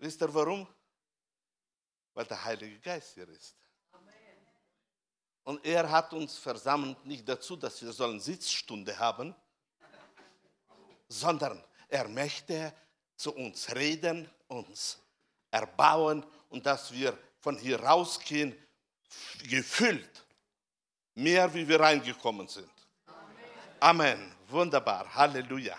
Wisst 0.00 0.22
ihr 0.22 0.32
warum? 0.32 0.66
Weil 2.14 2.24
der 2.24 2.42
Heilige 2.42 2.78
Geist 2.80 3.14
hier 3.14 3.28
ist. 3.28 3.54
Und 5.44 5.64
er 5.64 5.90
hat 5.90 6.12
uns 6.12 6.38
versammelt 6.38 7.04
nicht 7.04 7.28
dazu, 7.28 7.54
dass 7.56 7.80
wir 7.82 7.92
sollen 7.92 8.18
Sitzstunde 8.18 8.98
haben, 8.98 9.34
sondern 11.08 11.62
er 11.88 12.08
möchte 12.08 12.72
zu 13.16 13.34
uns 13.34 13.74
reden, 13.74 14.30
uns 14.48 14.98
erbauen 15.50 16.24
und 16.48 16.64
dass 16.64 16.92
wir 16.92 17.16
von 17.38 17.58
hier 17.58 17.80
rausgehen, 17.80 18.56
gefüllt, 19.48 20.24
mehr 21.14 21.52
wie 21.52 21.66
wir 21.68 21.80
reingekommen 21.80 22.48
sind. 22.48 22.70
Amen. 23.80 24.16
Amen. 24.16 24.36
Wunderbar. 24.48 25.14
Halleluja. 25.14 25.76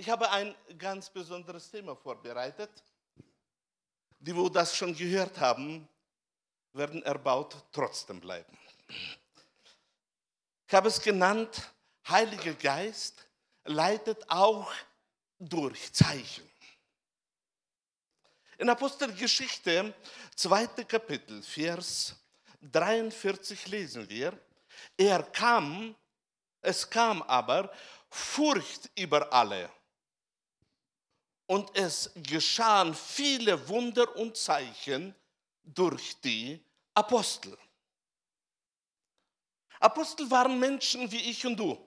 Ich 0.00 0.08
habe 0.08 0.30
ein 0.30 0.54
ganz 0.78 1.10
besonderes 1.10 1.72
Thema 1.72 1.96
vorbereitet. 1.96 2.70
Die, 4.20 4.34
wo 4.34 4.48
das 4.48 4.76
schon 4.76 4.94
gehört 4.94 5.40
haben, 5.40 5.88
werden 6.72 7.02
erbaut 7.02 7.56
trotzdem 7.72 8.20
bleiben. 8.20 8.56
Ich 10.68 10.72
habe 10.72 10.86
es 10.86 11.02
genannt, 11.02 11.72
Heiliger 12.08 12.54
Geist 12.54 13.26
leitet 13.64 14.24
auch 14.30 14.72
durch 15.36 15.92
Zeichen. 15.92 16.48
In 18.56 18.68
Apostelgeschichte, 18.68 19.92
zweite 20.36 20.84
Kapitel, 20.84 21.42
Vers 21.42 22.14
43 22.62 23.66
lesen 23.66 24.08
wir, 24.08 24.38
er 24.96 25.24
kam, 25.24 25.96
es 26.60 26.88
kam 26.88 27.20
aber 27.22 27.72
Furcht 28.08 28.90
über 28.94 29.32
alle. 29.32 29.68
Und 31.48 31.74
es 31.74 32.10
geschahen 32.14 32.94
viele 32.94 33.68
Wunder 33.68 34.14
und 34.16 34.36
Zeichen 34.36 35.14
durch 35.64 36.20
die 36.20 36.62
Apostel. 36.92 37.56
Apostel 39.80 40.30
waren 40.30 40.60
Menschen 40.60 41.10
wie 41.10 41.30
ich 41.30 41.46
und 41.46 41.56
du. 41.56 41.78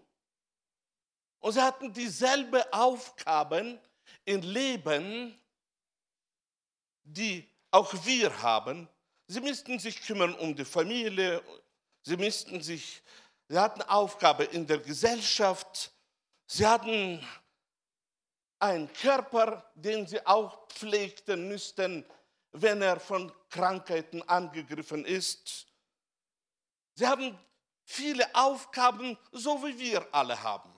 Und 1.39 1.53
sie 1.53 1.61
hatten 1.61 1.93
dieselbe 1.93 2.73
Aufgaben 2.73 3.79
im 4.25 4.41
Leben, 4.41 5.39
die 7.03 7.47
auch 7.69 7.93
wir 8.03 8.41
haben. 8.41 8.89
Sie 9.27 9.41
mussten 9.41 9.77
sich 9.77 10.01
kümmern 10.01 10.33
um 10.33 10.55
die 10.55 10.65
Familie, 10.65 11.43
sie 12.01 12.17
mussten 12.17 12.63
sich, 12.63 13.03
sie 13.47 13.59
hatten 13.59 13.83
Aufgabe 13.83 14.43
in 14.45 14.65
der 14.65 14.79
Gesellschaft, 14.79 15.91
sie 16.47 16.65
hatten 16.65 17.23
einen 18.61 18.91
Körper, 18.93 19.71
den 19.75 20.05
sie 20.05 20.25
auch 20.25 20.67
pflegten 20.67 21.47
müssten, 21.47 22.05
wenn 22.51 22.81
er 22.81 22.99
von 22.99 23.31
Krankheiten 23.49 24.21
angegriffen 24.27 25.05
ist. 25.05 25.67
Sie 26.93 27.07
haben 27.07 27.37
viele 27.83 28.33
Aufgaben, 28.35 29.17
so 29.31 29.63
wie 29.63 29.77
wir 29.79 30.07
alle 30.13 30.41
haben. 30.41 30.71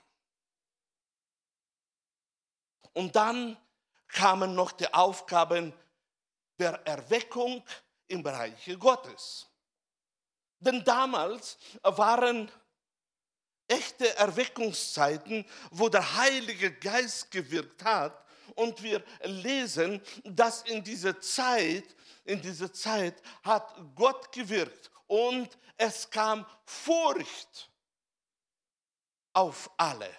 Und 2.93 3.15
dann 3.15 3.57
kamen 4.07 4.55
noch 4.55 4.71
die 4.71 4.91
Aufgaben 4.93 5.73
der 6.59 6.85
Erweckung 6.85 7.63
im 8.07 8.23
Bereich 8.23 8.77
Gottes. 8.79 9.47
Denn 10.59 10.83
damals 10.83 11.57
waren 11.81 12.49
echte 13.67 14.15
Erweckungszeiten, 14.17 15.45
wo 15.71 15.89
der 15.89 16.15
Heilige 16.15 16.71
Geist 16.71 17.31
gewirkt 17.31 17.83
hat. 17.83 18.23
Und 18.55 18.83
wir 18.83 19.03
lesen, 19.23 20.01
dass 20.23 20.63
in 20.63 20.83
dieser 20.83 21.19
Zeit, 21.19 21.95
in 22.25 22.41
dieser 22.41 22.71
Zeit 22.71 23.21
hat 23.43 23.73
Gott 23.95 24.31
gewirkt 24.31 24.91
und 25.07 25.49
es 25.77 26.09
kam 26.09 26.45
Furcht 26.65 27.71
auf 29.33 29.69
alle. 29.77 30.09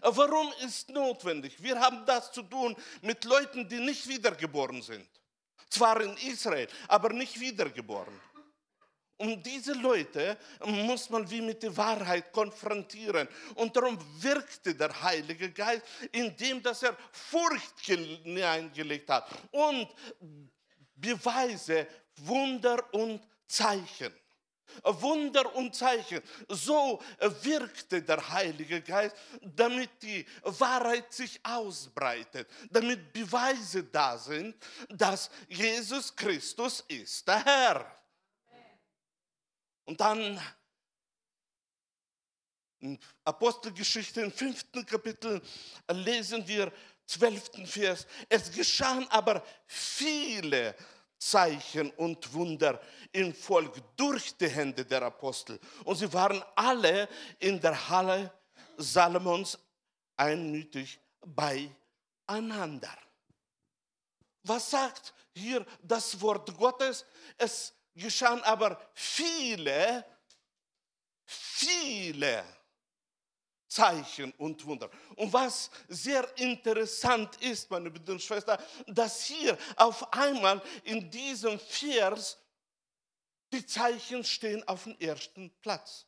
Warum 0.00 0.52
ist 0.64 0.88
notwendig? 0.90 1.62
Wir 1.62 1.78
haben 1.78 2.04
das 2.06 2.32
zu 2.32 2.42
tun 2.42 2.76
mit 3.02 3.24
Leuten, 3.24 3.68
die 3.68 3.78
nicht 3.78 4.08
wiedergeboren 4.08 4.82
sind. 4.82 5.08
Zwar 5.70 6.00
in 6.00 6.16
Israel, 6.16 6.68
aber 6.88 7.12
nicht 7.12 7.38
wiedergeboren. 7.38 8.20
Und 9.16 9.44
diese 9.46 9.72
Leute 9.74 10.36
muss 10.64 11.08
man 11.08 11.28
wie 11.30 11.40
mit 11.40 11.62
der 11.62 11.76
Wahrheit 11.76 12.32
konfrontieren. 12.32 13.28
Und 13.54 13.76
darum 13.76 13.96
wirkte 14.20 14.74
der 14.74 15.02
Heilige 15.02 15.50
Geist, 15.50 15.84
indem 16.10 16.62
dass 16.62 16.82
er 16.82 16.96
Furcht 17.12 17.80
hineingelegt 17.80 19.08
hat 19.08 19.28
und 19.52 19.88
Beweise, 20.96 21.86
Wunder 22.16 22.92
und 22.92 23.20
Zeichen. 23.46 24.12
Wunder 24.82 25.54
und 25.54 25.74
Zeichen. 25.74 26.20
So 26.48 27.00
wirkte 27.42 28.02
der 28.02 28.28
Heilige 28.30 28.80
Geist, 28.80 29.14
damit 29.40 29.90
die 30.02 30.26
Wahrheit 30.42 31.12
sich 31.12 31.38
ausbreitet, 31.44 32.48
damit 32.70 33.12
Beweise 33.12 33.84
da 33.84 34.18
sind, 34.18 34.56
dass 34.88 35.30
Jesus 35.48 36.14
Christus 36.16 36.82
ist 36.88 37.28
der 37.28 37.44
Herr. 37.44 38.03
Und 39.84 40.00
dann 40.00 40.40
in 42.80 42.98
Apostelgeschichte 43.24 44.20
im 44.20 44.32
fünften 44.32 44.84
Kapitel 44.84 45.40
lesen 45.90 46.46
wir 46.46 46.72
zwölften 47.06 47.66
Vers. 47.66 48.06
Es 48.28 48.50
geschahen 48.50 49.06
aber 49.08 49.44
viele 49.66 50.74
Zeichen 51.18 51.90
und 51.92 52.32
Wunder 52.34 52.80
im 53.12 53.34
Volk 53.34 53.80
durch 53.96 54.36
die 54.36 54.48
Hände 54.48 54.84
der 54.84 55.02
Apostel. 55.02 55.58
Und 55.84 55.96
sie 55.96 56.12
waren 56.12 56.42
alle 56.54 57.08
in 57.38 57.60
der 57.60 57.88
Halle 57.88 58.32
Salomons 58.76 59.58
einmütig 60.16 61.00
beieinander. 61.24 62.96
Was 64.42 64.70
sagt 64.70 65.14
hier 65.34 65.64
das 65.82 66.20
Wort 66.20 66.54
Gottes? 66.56 67.06
Es 67.38 67.72
geschahen 67.94 68.42
aber 68.42 68.80
viele, 68.94 70.04
viele 71.24 72.44
Zeichen 73.68 74.32
und 74.32 74.64
Wunder. 74.64 74.88
Und 75.16 75.32
was 75.32 75.70
sehr 75.88 76.26
interessant 76.38 77.36
ist, 77.42 77.70
meine 77.70 77.90
Brüder 77.90 78.12
und 78.12 78.22
Schwestern, 78.22 78.62
dass 78.86 79.24
hier 79.24 79.58
auf 79.76 80.12
einmal 80.12 80.62
in 80.84 81.10
diesem 81.10 81.58
Vers 81.58 82.38
die 83.52 83.66
Zeichen 83.66 84.22
stehen 84.24 84.66
auf 84.68 84.84
dem 84.84 84.96
ersten 85.00 85.50
Platz. 85.60 86.06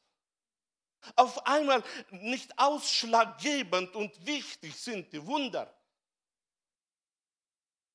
Auf 1.14 1.46
einmal 1.46 1.82
nicht 2.10 2.56
ausschlaggebend 2.58 3.94
und 3.94 4.26
wichtig 4.26 4.74
sind 4.74 5.12
die 5.12 5.24
Wunder, 5.24 5.72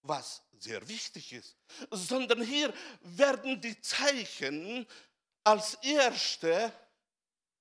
was 0.04 0.42
sehr 0.58 0.88
wichtig 0.88 1.34
ist, 1.34 1.56
sondern 1.92 2.42
hier 2.42 2.74
werden 3.02 3.60
die 3.62 3.80
Zeichen 3.82 4.88
als 5.44 5.76
erste 5.76 6.72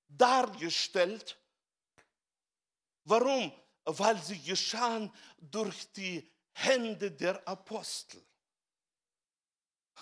dargestellt 0.07 1.37
Warum? 3.05 3.51
Weil 3.83 4.17
sie 4.21 4.39
geschahen 4.39 5.11
durch 5.39 5.91
die 5.93 6.29
Hände 6.53 7.11
der 7.11 7.45
Apostel. 7.47 8.23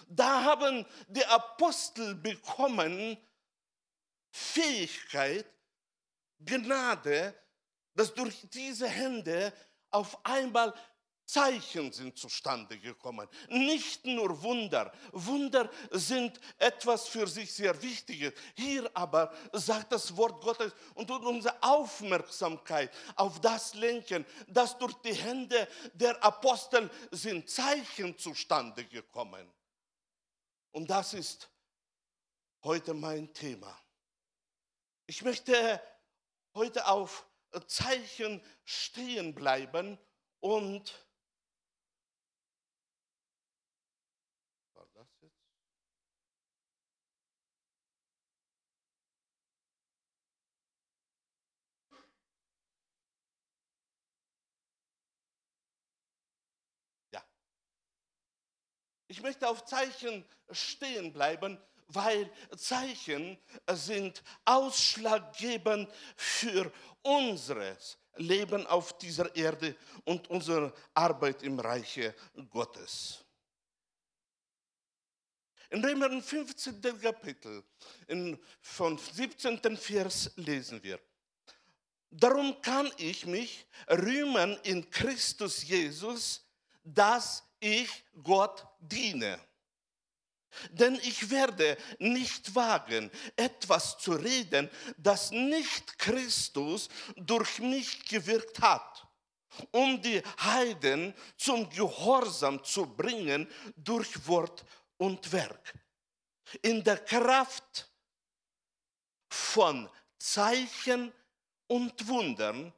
Da 0.07 0.43
haben 0.43 0.85
die 1.07 1.25
Apostel 1.25 2.15
bekommen 2.15 3.17
Fähigkeit, 4.31 5.45
Gnade, 6.39 7.33
dass 7.95 8.13
durch 8.13 8.47
diese 8.49 8.87
Hände 8.87 9.51
auf 9.89 10.23
einmal 10.25 10.73
Zeichen 11.29 11.91
sind 11.91 12.17
zustande 12.17 12.79
gekommen. 12.79 13.27
Nicht 13.49 14.03
nur 14.03 14.41
Wunder. 14.41 14.91
Wunder 15.11 15.69
sind 15.91 16.39
etwas 16.57 17.07
für 17.07 17.27
sich 17.27 17.53
sehr 17.53 17.79
Wichtiges. 17.83 18.33
Hier 18.55 18.89
aber 18.95 19.31
sagt 19.53 19.91
das 19.91 20.17
Wort 20.17 20.41
Gottes 20.43 20.73
und 20.95 21.05
tut 21.05 21.23
unsere 21.23 21.61
Aufmerksamkeit 21.61 22.91
auf 23.15 23.39
das 23.41 23.75
lenken, 23.75 24.25
dass 24.47 24.75
durch 24.79 24.95
die 25.03 25.13
Hände 25.13 25.67
der 25.93 26.21
Apostel 26.23 26.89
sind 27.11 27.47
Zeichen 27.47 28.17
zustande 28.17 28.85
gekommen. 28.85 29.47
Und 30.71 30.89
das 30.89 31.13
ist 31.13 31.47
heute 32.63 32.95
mein 32.95 33.31
Thema. 33.35 33.79
Ich 35.05 35.21
möchte 35.21 35.79
heute 36.55 36.87
auf 36.87 37.27
Zeichen 37.67 38.43
stehen 38.63 39.35
bleiben 39.35 39.99
und 40.39 41.08
Ich 59.19 59.23
möchte 59.23 59.49
auf 59.49 59.65
Zeichen 59.65 60.23
stehen 60.49 61.11
bleiben, 61.11 61.61
weil 61.89 62.31
Zeichen 62.55 63.37
sind 63.69 64.23
ausschlaggebend 64.45 65.91
für 66.15 66.71
unseres 67.01 67.97
Leben 68.15 68.65
auf 68.65 68.97
dieser 68.97 69.35
Erde 69.35 69.75
und 70.05 70.29
unsere 70.29 70.73
Arbeit 70.93 71.43
im 71.43 71.59
Reiche 71.59 72.15
Gottes. 72.49 73.25
In 75.69 75.83
Römer 75.83 76.21
15. 76.21 76.81
Kapitel, 77.01 77.61
in, 78.07 78.39
von 78.61 78.97
17. 78.97 79.75
Vers 79.75 80.31
lesen 80.37 80.81
wir. 80.81 80.97
Darum 82.09 82.61
kann 82.61 82.89
ich 82.95 83.25
mich 83.25 83.67
rühmen 83.89 84.57
in 84.63 84.89
Christus 84.89 85.61
Jesus, 85.67 86.41
dass 86.85 87.43
ich 87.59 88.03
Gott 88.23 88.65
diene. 88.79 89.39
Denn 90.71 90.95
ich 90.95 91.29
werde 91.29 91.77
nicht 91.99 92.55
wagen, 92.55 93.11
etwas 93.35 93.97
zu 93.99 94.13
reden, 94.13 94.69
das 94.97 95.31
nicht 95.31 95.97
Christus 95.99 96.89
durch 97.15 97.59
mich 97.59 98.07
gewirkt 98.07 98.59
hat, 98.59 99.07
um 99.71 100.01
die 100.01 100.21
Heiden 100.39 101.13
zum 101.37 101.69
Gehorsam 101.69 102.63
zu 102.63 102.85
bringen 102.85 103.47
durch 103.75 104.27
Wort 104.27 104.65
und 104.97 105.31
Werk. 105.31 105.73
In 106.61 106.83
der 106.83 106.97
Kraft 106.97 107.89
von 109.29 109.87
Zeichen 110.17 111.13
und 111.67 112.07
Wundern 112.07 112.73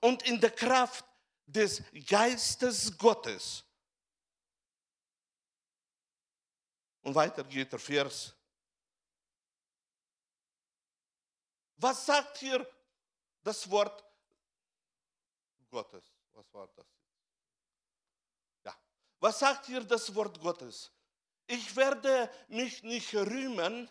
und 0.00 0.22
in 0.24 0.40
der 0.40 0.50
Kraft 0.50 1.04
des 1.46 1.82
Geistes 2.06 2.96
Gottes. 2.98 3.65
Und 7.06 7.14
weiter 7.14 7.44
geht 7.44 7.70
der 7.70 7.78
Vers. 7.78 8.34
Was 11.76 12.04
sagt 12.04 12.38
hier 12.38 12.68
das 13.44 13.70
Wort 13.70 14.04
Gottes? 15.70 16.04
Was 16.32 16.52
war 16.52 16.66
das? 16.74 16.86
Ja. 18.64 18.76
Was 19.20 19.38
sagt 19.38 19.66
hier 19.66 19.84
das 19.84 20.12
Wort 20.16 20.40
Gottes? 20.40 20.90
Ich 21.46 21.76
werde 21.76 22.28
mich 22.48 22.82
nicht 22.82 23.14
rühmen, 23.14 23.88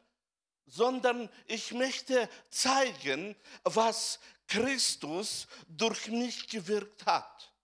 sondern 0.66 1.30
ich 1.46 1.72
möchte 1.72 2.30
zeigen, 2.50 3.34
was 3.64 4.20
Christus 4.46 5.48
durch 5.70 6.10
mich 6.10 6.50
gewirkt 6.50 7.06
hat. 7.06 7.55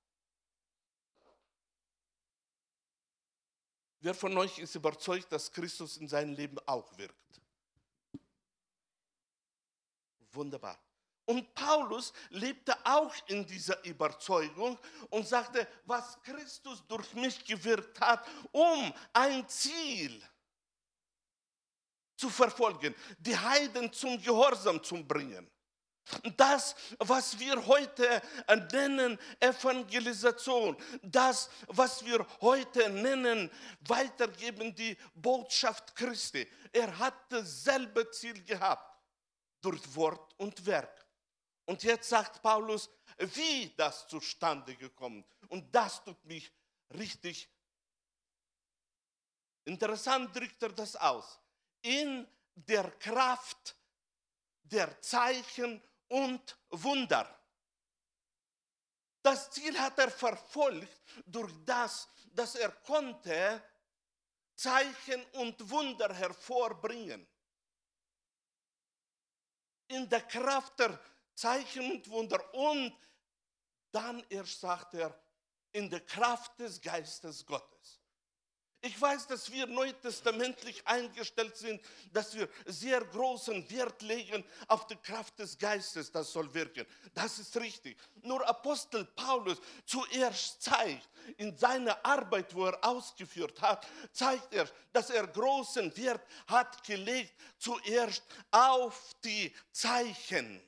Wer 4.02 4.16
von 4.16 4.36
euch 4.38 4.58
ist 4.58 4.74
überzeugt, 4.74 5.32
dass 5.32 5.52
Christus 5.52 5.98
in 5.98 6.08
seinem 6.08 6.34
Leben 6.34 6.58
auch 6.66 6.98
wirkt? 6.98 7.16
Wunderbar. 10.32 10.80
Und 11.26 11.54
Paulus 11.54 12.12
lebte 12.30 12.76
auch 12.84 13.14
in 13.28 13.46
dieser 13.46 13.84
Überzeugung 13.86 14.80
und 15.12 15.28
sagte, 15.28 15.68
was 15.86 16.20
Christus 16.24 16.84
durch 16.88 17.14
mich 17.14 17.46
gewirkt 17.46 18.00
hat, 18.02 18.28
um 18.52 18.92
ein 19.14 19.48
Ziel 19.48 20.22
zu 22.18 22.30
verfolgen, 22.30 22.96
die 23.20 23.38
Heiden 23.38 23.94
zum 23.94 24.20
Gehorsam 24.22 24.84
zu 24.84 25.04
bringen. 25.06 25.51
Das, 26.36 26.76
was 27.00 27.40
wir 27.40 27.66
heute 27.68 28.22
nennen 28.72 29.18
Evangelisation, 29.40 30.76
das, 31.02 31.50
was 31.68 32.04
wir 32.04 32.26
heute 32.42 32.90
nennen, 32.90 33.50
weitergeben 33.82 34.76
die 34.76 34.98
Botschaft 35.14 35.96
Christi. 35.96 36.48
Er 36.74 36.98
hat 36.98 37.14
dasselbe 37.30 38.10
Ziel 38.12 38.44
gehabt, 38.44 39.00
durch 39.62 39.96
Wort 39.96 40.34
und 40.38 40.66
Werk. 40.66 41.06
Und 41.66 41.84
jetzt 41.84 42.10
sagt 42.10 42.42
Paulus, 42.42 42.90
wie 43.18 43.74
das 43.78 44.08
zustande 44.08 44.76
gekommen. 44.76 45.24
Und 45.50 45.74
das 45.74 46.04
tut 46.04 46.24
mich 46.26 46.52
richtig 46.96 47.48
interessant, 49.66 50.36
drückt 50.36 50.62
er 50.64 50.74
das 50.74 50.96
aus. 50.96 51.40
In 51.82 52.28
der 52.56 52.92
Kraft 52.92 53.76
der 54.64 55.00
Zeichen 55.02 55.82
und 56.12 56.58
Wunder. 56.70 57.40
Das 59.22 59.52
Ziel 59.52 59.80
hat 59.80 59.98
er 59.98 60.12
verfolgt 60.12 61.02
durch 61.26 61.54
das, 61.66 62.10
dass 62.34 62.56
er 62.56 62.72
konnte 62.72 63.64
Zeichen 64.56 65.24
und 65.34 65.70
Wunder 65.70 66.14
hervorbringen. 66.14 67.26
In 69.88 70.10
der 70.10 70.22
Kraft 70.24 70.80
der 70.80 71.00
Zeichen 71.34 71.92
und 71.92 72.10
Wunder. 72.10 72.54
Und 72.54 72.98
dann 73.92 74.24
erst 74.30 74.60
sagt 74.60 74.94
er, 74.96 75.18
in 75.72 75.90
der 75.90 76.06
Kraft 76.06 76.60
des 76.60 76.82
Geistes 76.82 77.46
Gottes. 77.46 78.01
Ich 78.84 79.00
weiß, 79.00 79.28
dass 79.28 79.52
wir 79.52 79.68
neutestamentlich 79.68 80.82
eingestellt 80.88 81.56
sind, 81.56 81.80
dass 82.12 82.34
wir 82.34 82.50
sehr 82.66 83.00
großen 83.02 83.70
Wert 83.70 84.02
legen 84.02 84.44
auf 84.68 84.88
die 84.88 84.96
Kraft 84.96 85.38
des 85.38 85.56
Geistes, 85.56 86.12
das 86.12 86.32
soll 86.32 86.52
wirken. 86.52 86.88
Das 87.14 87.38
ist 87.38 87.56
richtig. 87.58 87.96
Nur 88.24 88.48
Apostel 88.48 89.06
Paulus 89.06 89.60
zuerst 89.86 90.64
zeigt, 90.64 91.08
in 91.38 91.56
seiner 91.56 92.04
Arbeit, 92.04 92.56
wo 92.56 92.66
er 92.66 92.84
ausgeführt 92.84 93.62
hat, 93.62 93.86
zeigt 94.12 94.52
er, 94.52 94.68
dass 94.92 95.12
er 95.12 95.28
großen 95.28 95.96
Wert 95.96 96.26
hat 96.48 96.84
gelegt, 96.84 97.36
zuerst 97.60 98.24
auf 98.50 99.14
die 99.24 99.54
Zeichen 99.72 100.60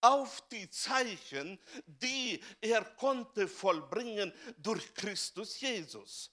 auf 0.00 0.44
die 0.52 0.70
Zeichen, 0.70 1.58
die 1.84 2.40
er 2.60 2.84
konnte 2.84 3.48
vollbringen 3.48 4.32
durch 4.56 4.94
Christus 4.94 5.60
Jesus. 5.60 6.30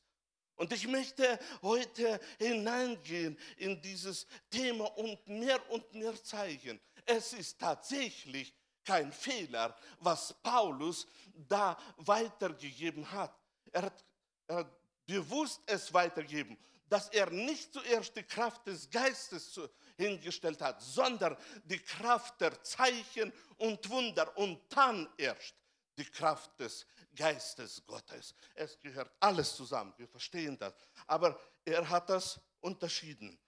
Und 0.55 0.71
ich 0.71 0.87
möchte 0.87 1.39
heute 1.61 2.19
hineingehen 2.39 3.37
in 3.57 3.81
dieses 3.81 4.25
Thema 4.49 4.85
und 4.97 5.27
mehr 5.27 5.59
und 5.71 5.93
mehr 5.93 6.21
zeigen. 6.23 6.79
Es 7.05 7.33
ist 7.33 7.59
tatsächlich 7.59 8.53
kein 8.83 9.11
Fehler, 9.11 9.75
was 9.99 10.33
Paulus 10.41 11.07
da 11.33 11.77
weitergegeben 11.97 13.09
hat. 13.11 13.37
Er 13.71 13.83
hat, 13.83 14.05
er 14.47 14.55
hat 14.57 14.71
bewusst 15.05 15.61
es 15.65 15.93
weitergegeben, 15.93 16.57
dass 16.87 17.09
er 17.09 17.29
nicht 17.29 17.73
zuerst 17.73 18.15
die 18.15 18.23
Kraft 18.23 18.65
des 18.67 18.89
Geistes 18.89 19.59
hingestellt 19.97 20.61
hat, 20.61 20.81
sondern 20.81 21.35
die 21.63 21.79
Kraft 21.79 22.39
der 22.39 22.61
Zeichen 22.63 23.33
und 23.57 23.89
Wunder 23.89 24.37
und 24.37 24.61
dann 24.69 25.09
erst 25.17 25.55
die 25.97 26.05
Kraft 26.05 26.59
des 26.59 26.85
Geistes 27.15 27.83
Gottes. 27.85 28.35
Es 28.53 28.79
gehört 28.79 29.11
alles 29.19 29.55
zusammen, 29.55 29.93
wir 29.97 30.07
verstehen 30.07 30.57
das. 30.57 30.73
Aber 31.07 31.39
er 31.63 31.89
hat 31.89 32.09
das 32.09 32.39
unterschieden, 32.59 33.39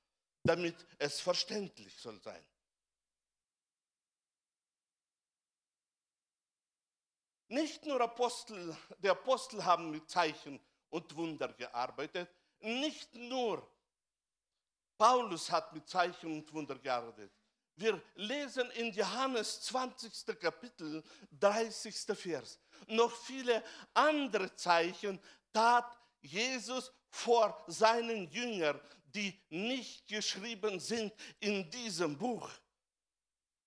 damit 0.44 0.86
es 0.98 1.20
verständlich 1.20 1.96
soll 2.00 2.22
sein. 2.22 2.46
Nicht 7.50 7.86
nur 7.86 8.02
Apostel, 8.02 8.76
die 8.98 9.10
Apostel 9.10 9.64
haben 9.64 9.92
mit 9.92 10.10
Zeichen 10.10 10.60
und 10.90 11.16
Wunder 11.16 11.54
gearbeitet, 11.54 12.30
nicht 12.60 13.14
nur 13.16 13.66
Paulus 14.98 15.52
hat 15.52 15.72
mit 15.74 15.88
Zeichen 15.88 16.34
und 16.34 16.52
Wunder 16.52 16.78
gearbeitet. 16.78 17.32
Wir 17.78 18.02
lesen 18.16 18.70
in 18.72 18.92
Johannes 18.92 19.62
20. 19.62 20.40
Kapitel, 20.40 21.04
30. 21.40 21.96
Vers. 22.18 22.60
Noch 22.88 23.16
viele 23.16 23.64
andere 23.94 24.54
Zeichen 24.56 25.20
tat 25.54 25.96
Jesus 26.20 26.92
vor 27.12 27.64
seinen 27.68 28.28
Jüngern, 28.32 28.82
die 29.06 29.40
nicht 29.52 30.08
geschrieben 30.08 30.80
sind 30.80 31.14
in 31.40 31.70
diesem 31.70 32.18
Buch. 32.18 32.50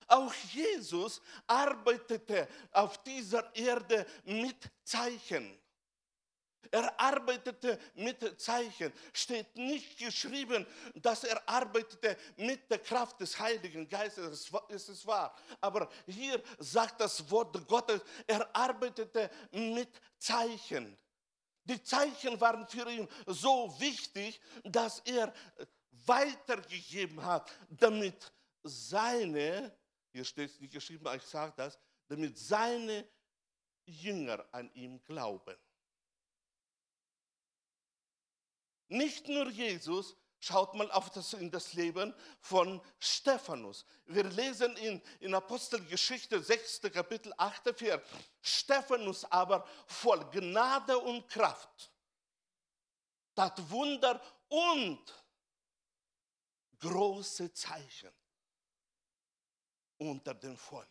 Auch 0.09 0.35
Jesus 0.52 1.23
arbeitete 1.47 2.49
auf 2.73 3.00
dieser 3.05 3.55
Erde 3.55 4.05
mit 4.25 4.73
Zeichen. 4.83 5.57
Er 6.71 6.99
arbeitete 7.00 7.79
mit 7.95 8.40
Zeichen. 8.40 8.93
Steht 9.12 9.57
nicht 9.57 9.99
geschrieben, 9.99 10.67
dass 10.95 11.25
er 11.25 11.49
arbeitete 11.49 12.17
mit 12.37 12.71
der 12.71 12.79
Kraft 12.79 13.21
des 13.21 13.38
Heiligen 13.38 13.88
Geistes. 13.88 14.50
Das 14.69 14.88
ist 14.88 15.07
wahr. 15.07 15.35
Aber 15.61 15.88
hier 16.07 16.43
sagt 16.59 17.00
das 17.00 17.29
Wort 17.31 17.67
Gottes, 17.67 18.02
er 18.26 18.55
arbeitete 18.55 19.31
mit 19.52 20.00
Zeichen. 20.19 20.97
Die 21.64 21.83
Zeichen 21.83 22.40
waren 22.40 22.67
für 22.67 22.88
ihn 22.90 23.09
so 23.26 23.75
wichtig, 23.79 24.40
dass 24.64 25.00
er 25.00 25.33
weitergegeben 26.07 27.23
hat, 27.25 27.50
damit 27.69 28.33
seine, 28.62 29.76
hier 30.12 30.25
steht 30.25 30.50
es 30.50 30.61
nicht 30.61 30.73
geschrieben, 30.73 31.07
aber 31.07 31.17
ich 31.17 31.23
sage 31.23 31.52
das, 31.57 31.79
damit 32.09 32.38
seine 32.38 33.07
Jünger 33.87 34.45
an 34.52 34.71
ihm 34.75 35.02
glauben. 35.05 35.57
Nicht 38.90 39.28
nur 39.28 39.49
Jesus, 39.49 40.16
Schaut 40.42 40.73
mal 40.73 40.90
auf 40.90 41.11
das, 41.11 41.35
in 41.35 41.50
das 41.50 41.75
Leben 41.75 42.14
von 42.40 42.80
Stephanus. 42.99 43.85
Wir 44.06 44.25
lesen 44.25 44.75
in, 44.78 45.02
in 45.20 45.35
Apostelgeschichte 45.35 46.42
6. 46.42 46.80
Kapitel 46.94 47.30
8. 47.37 47.78
Vers. 47.78 48.00
Stephanus 48.40 49.26
aber 49.26 49.66
voll 49.87 50.25
Gnade 50.30 50.97
und 50.97 51.28
Kraft 51.28 51.92
tat 53.35 53.70
Wunder 53.70 54.20
und 54.49 55.25
große 56.78 57.52
Zeichen 57.52 58.11
unter 59.99 60.35
dem 60.35 60.56
Volk. 60.56 60.88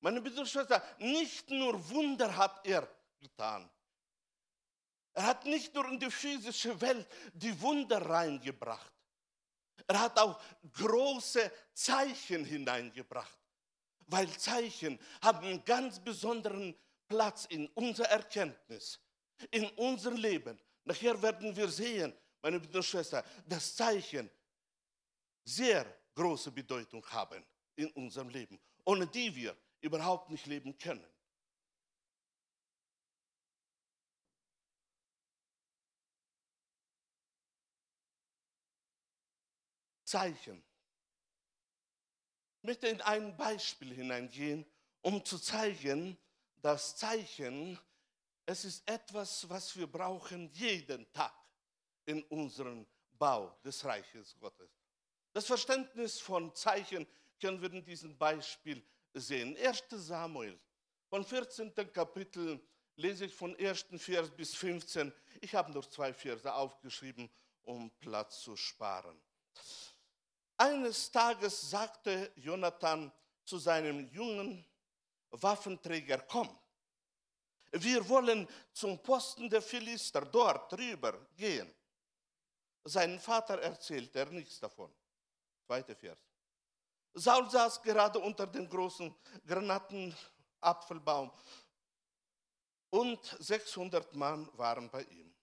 Meine 0.00 0.20
Brüder 0.20 0.44
Schwester, 0.44 0.82
nicht 0.98 1.48
nur 1.50 1.88
Wunder 1.90 2.34
hat 2.36 2.66
er 2.66 2.88
getan, 3.20 3.70
er 5.14 5.26
hat 5.26 5.46
nicht 5.46 5.72
nur 5.74 5.88
in 5.88 5.98
die 5.98 6.10
physische 6.10 6.78
Welt 6.80 7.06
die 7.32 7.58
Wunder 7.60 8.04
reingebracht. 8.04 8.92
Er 9.86 10.00
hat 10.00 10.18
auch 10.18 10.40
große 10.72 11.50
Zeichen 11.72 12.44
hineingebracht. 12.44 13.38
Weil 14.06 14.28
Zeichen 14.36 14.98
haben 15.22 15.46
einen 15.46 15.64
ganz 15.64 15.98
besonderen 15.98 16.74
Platz 17.06 17.46
in 17.46 17.68
unserer 17.68 18.08
Erkenntnis, 18.10 18.98
in 19.50 19.68
unserem 19.70 20.16
Leben. 20.16 20.58
Nachher 20.84 21.20
werden 21.22 21.54
wir 21.54 21.68
sehen, 21.68 22.12
meine 22.42 22.60
Brüder 22.60 22.78
und 22.78 22.84
Schwestern, 22.84 23.24
dass 23.46 23.74
Zeichen 23.74 24.28
sehr 25.44 25.86
große 26.14 26.50
Bedeutung 26.50 27.04
haben 27.10 27.44
in 27.76 27.90
unserem 27.92 28.28
Leben, 28.28 28.58
ohne 28.84 29.06
die 29.06 29.34
wir 29.34 29.56
überhaupt 29.80 30.30
nicht 30.30 30.46
leben 30.46 30.76
können. 30.76 31.06
Zeichen. 40.14 40.62
Ich 42.58 42.62
möchte 42.62 42.86
in 42.86 43.00
ein 43.00 43.36
Beispiel 43.36 43.92
hineingehen, 43.92 44.64
um 45.00 45.24
zu 45.24 45.40
zeigen, 45.40 46.16
dass 46.62 46.96
Zeichen, 46.96 47.76
es 48.46 48.64
ist 48.64 48.88
etwas, 48.88 49.48
was 49.48 49.76
wir 49.76 49.88
brauchen 49.88 50.48
jeden 50.52 51.12
Tag 51.12 51.34
in 52.06 52.22
unserem 52.26 52.86
Bau 53.18 53.58
des 53.64 53.84
Reiches 53.84 54.38
Gottes. 54.38 54.70
Das 55.32 55.46
Verständnis 55.46 56.20
von 56.20 56.54
Zeichen 56.54 57.08
können 57.40 57.60
wir 57.60 57.72
in 57.72 57.84
diesem 57.84 58.16
Beispiel 58.16 58.86
sehen. 59.14 59.56
1 59.56 59.82
Samuel, 59.88 60.56
von 61.10 61.24
14. 61.24 61.74
Kapitel 61.92 62.64
lese 62.94 63.24
ich 63.24 63.34
von 63.34 63.56
1. 63.56 63.86
Vers 63.96 64.30
bis 64.30 64.54
15. 64.54 65.12
Ich 65.40 65.56
habe 65.56 65.72
nur 65.72 65.90
zwei 65.90 66.14
Verse 66.14 66.54
aufgeschrieben, 66.54 67.28
um 67.62 67.90
Platz 67.98 68.42
zu 68.42 68.54
sparen. 68.54 69.20
Eines 70.56 71.10
Tages 71.10 71.70
sagte 71.70 72.32
Jonathan 72.36 73.12
zu 73.44 73.58
seinem 73.58 74.08
jungen 74.10 74.64
Waffenträger, 75.30 76.18
komm, 76.28 76.48
wir 77.72 78.08
wollen 78.08 78.48
zum 78.72 79.02
Posten 79.02 79.50
der 79.50 79.60
Philister 79.60 80.20
dort 80.20 80.72
drüber 80.72 81.26
gehen. 81.36 81.74
Sein 82.84 83.18
Vater 83.18 83.60
erzählte 83.60 84.20
er 84.20 84.30
nichts 84.30 84.60
davon. 84.60 84.94
Zweiter 85.66 85.96
Vers. 85.96 86.18
Saul 87.14 87.50
saß 87.50 87.82
gerade 87.82 88.18
unter 88.18 88.46
dem 88.46 88.68
großen 88.68 89.12
Granatenapfelbaum 89.46 91.32
und 92.90 93.36
600 93.40 94.14
Mann 94.14 94.48
waren 94.56 94.88
bei 94.90 95.02
ihm. 95.02 95.33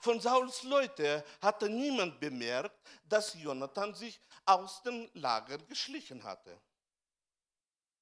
Von 0.00 0.20
Sauls 0.20 0.62
Leute 0.62 1.24
hatte 1.40 1.68
niemand 1.68 2.20
bemerkt, 2.20 2.78
dass 3.04 3.34
Jonathan 3.34 3.94
sich 3.94 4.20
aus 4.44 4.82
dem 4.82 5.10
Lager 5.14 5.58
geschlichen 5.58 6.22
hatte. 6.22 6.60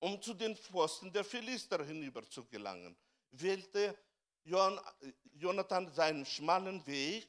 Um 0.01 0.21
zu 0.21 0.35
den 0.35 0.55
Pfosten 0.57 1.13
der 1.13 1.25
Philister 1.25 1.83
hinüber 1.85 2.29
zu 2.29 2.45
gelangen, 2.45 2.95
wählte 3.31 3.97
Jonathan 4.45 5.91
seinen 5.91 6.27
schmalen 6.27 6.87
Weg 6.87 7.29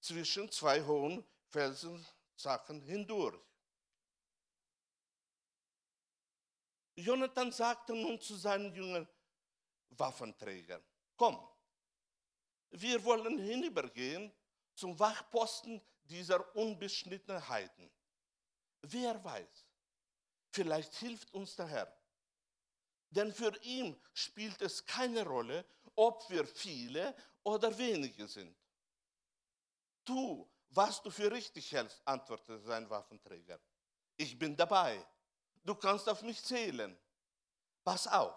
zwischen 0.00 0.50
zwei 0.50 0.82
hohen 0.82 1.24
Felsensachen 1.46 2.80
hindurch. 2.82 3.38
Jonathan 6.96 7.52
sagte 7.52 7.94
nun 7.94 8.20
zu 8.20 8.36
seinen 8.36 8.74
jungen 8.74 9.08
Waffenträgern, 9.90 10.82
komm, 11.16 11.38
wir 12.76 13.04
wollen 13.04 13.38
hinübergehen 13.38 14.32
zum 14.74 14.98
Wachposten 14.98 15.80
dieser 16.02 16.54
unbeschnittenen 16.56 17.48
Heiden. 17.48 17.90
Wer 18.82 19.22
weiß, 19.22 19.64
vielleicht 20.50 20.94
hilft 20.96 21.32
uns 21.32 21.54
der 21.54 21.68
Herr. 21.68 21.96
Denn 23.10 23.32
für 23.32 23.56
ihn 23.62 23.98
spielt 24.12 24.60
es 24.60 24.84
keine 24.84 25.24
Rolle, 25.24 25.64
ob 25.94 26.28
wir 26.28 26.44
viele 26.44 27.14
oder 27.44 27.76
wenige 27.78 28.26
sind. 28.26 28.56
Tu, 30.04 30.46
was 30.70 31.00
du 31.00 31.10
für 31.10 31.30
richtig 31.30 31.70
hältst, 31.70 32.02
antwortete 32.04 32.58
sein 32.58 32.90
Waffenträger. 32.90 33.60
Ich 34.16 34.36
bin 34.36 34.56
dabei. 34.56 35.00
Du 35.62 35.76
kannst 35.76 36.08
auf 36.08 36.22
mich 36.22 36.42
zählen. 36.42 36.98
Pass 37.84 38.08
auf, 38.08 38.34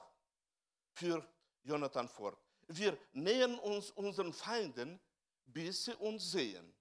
führt 0.93 1.27
Jonathan 1.63 2.07
fort 2.07 2.46
wir 2.67 2.97
nähern 3.13 3.57
uns 3.59 3.91
unseren 3.91 4.33
Feinden, 4.33 4.99
bis 5.45 5.85
sie 5.85 5.95
uns 5.95 6.31
sehen. 6.31 6.75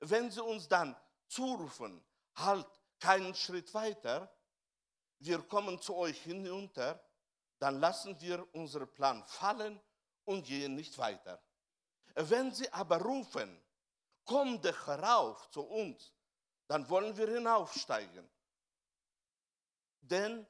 Wenn 0.00 0.30
sie 0.30 0.42
uns 0.42 0.68
dann 0.68 0.96
zurufen, 1.28 2.04
halt 2.34 2.66
keinen 2.98 3.34
Schritt 3.34 3.72
weiter, 3.74 4.32
wir 5.18 5.42
kommen 5.42 5.80
zu 5.80 5.94
euch 5.96 6.20
hinunter, 6.22 7.04
dann 7.58 7.78
lassen 7.78 8.20
wir 8.20 8.46
unseren 8.54 8.92
Plan 8.92 9.24
fallen 9.24 9.80
und 10.24 10.44
gehen 10.44 10.74
nicht 10.74 10.98
weiter. 10.98 11.40
Wenn 12.14 12.52
sie 12.52 12.70
aber 12.72 13.00
rufen, 13.00 13.62
komm 14.24 14.60
doch 14.60 14.86
herauf 14.86 15.48
zu 15.50 15.62
uns, 15.62 16.12
dann 16.66 16.88
wollen 16.88 17.16
wir 17.16 17.28
hinaufsteigen. 17.28 18.28
Denn 20.00 20.46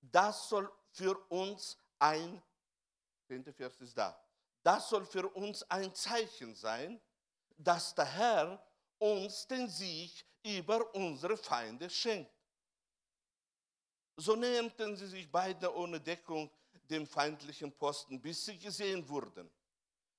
das 0.00 0.48
soll 0.48 0.70
für 0.90 1.16
uns 1.28 1.78
ein 1.98 2.42
zehnte 3.32 3.52
Vers 3.54 3.80
ist 3.80 3.96
da. 3.96 4.14
Das 4.62 4.90
soll 4.90 5.06
für 5.06 5.26
uns 5.30 5.62
ein 5.70 5.94
Zeichen 5.94 6.54
sein, 6.54 7.00
dass 7.56 7.94
der 7.94 8.04
Herr 8.04 8.62
uns 8.98 9.46
den 9.46 9.68
Sieg 9.68 10.24
über 10.42 10.94
unsere 10.94 11.36
Feinde 11.38 11.88
schenkt. 11.88 12.30
So 14.16 14.36
näherten 14.36 14.96
sie 14.96 15.06
sich 15.06 15.30
beide 15.30 15.74
ohne 15.74 15.98
Deckung 15.98 16.50
dem 16.90 17.06
feindlichen 17.06 17.72
Posten, 17.72 18.20
bis 18.20 18.44
sie 18.44 18.58
gesehen 18.58 19.08
wurden. 19.08 19.50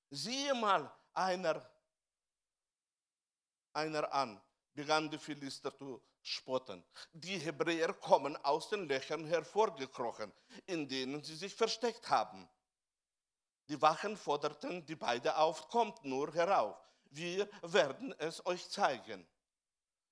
Siehe 0.09 0.55
mal 0.55 0.91
einer, 1.13 1.69
einer 3.73 4.11
an, 4.11 4.41
begann 4.73 5.07
die 5.11 5.19
Philister 5.19 5.71
zu 5.77 6.01
spotten. 6.23 6.83
Die 7.13 7.37
Hebräer 7.37 7.93
kommen 7.93 8.35
aus 8.37 8.69
den 8.69 8.87
Löchern 8.87 9.25
hervorgekrochen, 9.25 10.31
in 10.65 10.87
denen 10.87 11.23
sie 11.23 11.35
sich 11.35 11.53
versteckt 11.53 12.09
haben. 12.09 12.49
Die 13.69 13.81
Wachen 13.81 14.17
forderten 14.17 14.85
die 14.85 14.95
beiden 14.95 15.31
auf, 15.31 15.67
kommt 15.69 16.03
nur 16.03 16.33
herauf, 16.33 16.77
wir 17.05 17.49
werden 17.61 18.13
es 18.19 18.45
euch 18.45 18.69
zeigen. 18.69 19.27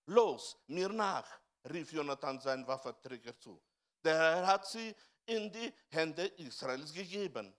Los, 0.06 0.58
mir 0.68 0.90
nach, 0.90 1.28
rief 1.70 1.92
Jonathan 1.92 2.40
seinen 2.40 2.68
Waffenträger 2.68 3.38
zu. 3.38 3.62
Der 4.04 4.18
Herr 4.18 4.48
hat 4.48 4.68
sie 4.68 4.96
in 5.26 5.52
die 5.52 5.74
Hände 5.90 6.26
Israels 6.26 6.94
gegeben. 6.94 7.54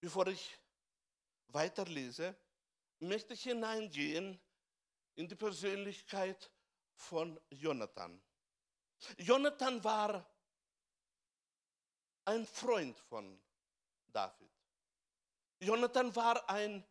Bevor 0.00 0.26
ich 0.28 0.58
weiterlese, 1.48 2.34
möchte 3.00 3.34
ich 3.34 3.42
hineingehen 3.42 4.40
in 5.14 5.28
die 5.28 5.34
Persönlichkeit 5.34 6.50
von 6.94 7.38
Jonathan. 7.50 8.20
Jonathan 9.18 9.82
war 9.82 10.26
ein 12.30 12.46
Freund 12.46 12.98
von 12.98 13.38
David. 14.12 14.50
Jonathan 15.58 16.14
war 16.14 16.48
ein 16.48 16.84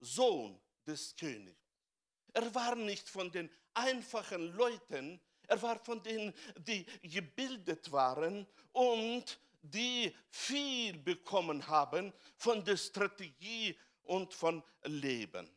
Sohn 0.00 0.60
des 0.86 1.14
Königs. 1.16 1.58
Er 2.32 2.54
war 2.54 2.76
nicht 2.76 3.08
von 3.08 3.30
den 3.32 3.50
einfachen 3.74 4.54
Leuten, 4.56 5.20
er 5.48 5.60
war 5.60 5.78
von 5.80 6.02
denen, 6.02 6.32
die 6.58 6.84
gebildet 7.02 7.90
waren 7.90 8.46
und 8.72 9.40
die 9.60 10.14
viel 10.28 10.96
bekommen 10.98 11.66
haben 11.66 12.12
von 12.36 12.64
der 12.64 12.76
Strategie 12.76 13.76
und 14.04 14.32
von 14.32 14.62
Leben. 14.84 15.50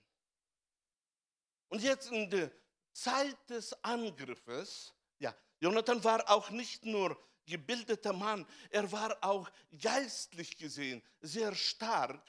Und 1.69 1.81
jetzt 1.83 2.11
in 2.11 2.29
der 2.29 2.51
Zeit 2.93 3.37
des 3.49 3.73
Angriffes, 3.83 4.93
ja, 5.19 5.35
Jonathan 5.59 6.03
war 6.03 6.27
auch 6.29 6.49
nicht 6.49 6.83
nur 6.83 7.15
gebildeter 7.51 8.13
Mann. 8.13 8.47
Er 8.69 8.91
war 8.91 9.17
auch 9.21 9.49
geistlich 9.79 10.57
gesehen 10.57 11.03
sehr 11.21 11.53
stark 11.53 12.23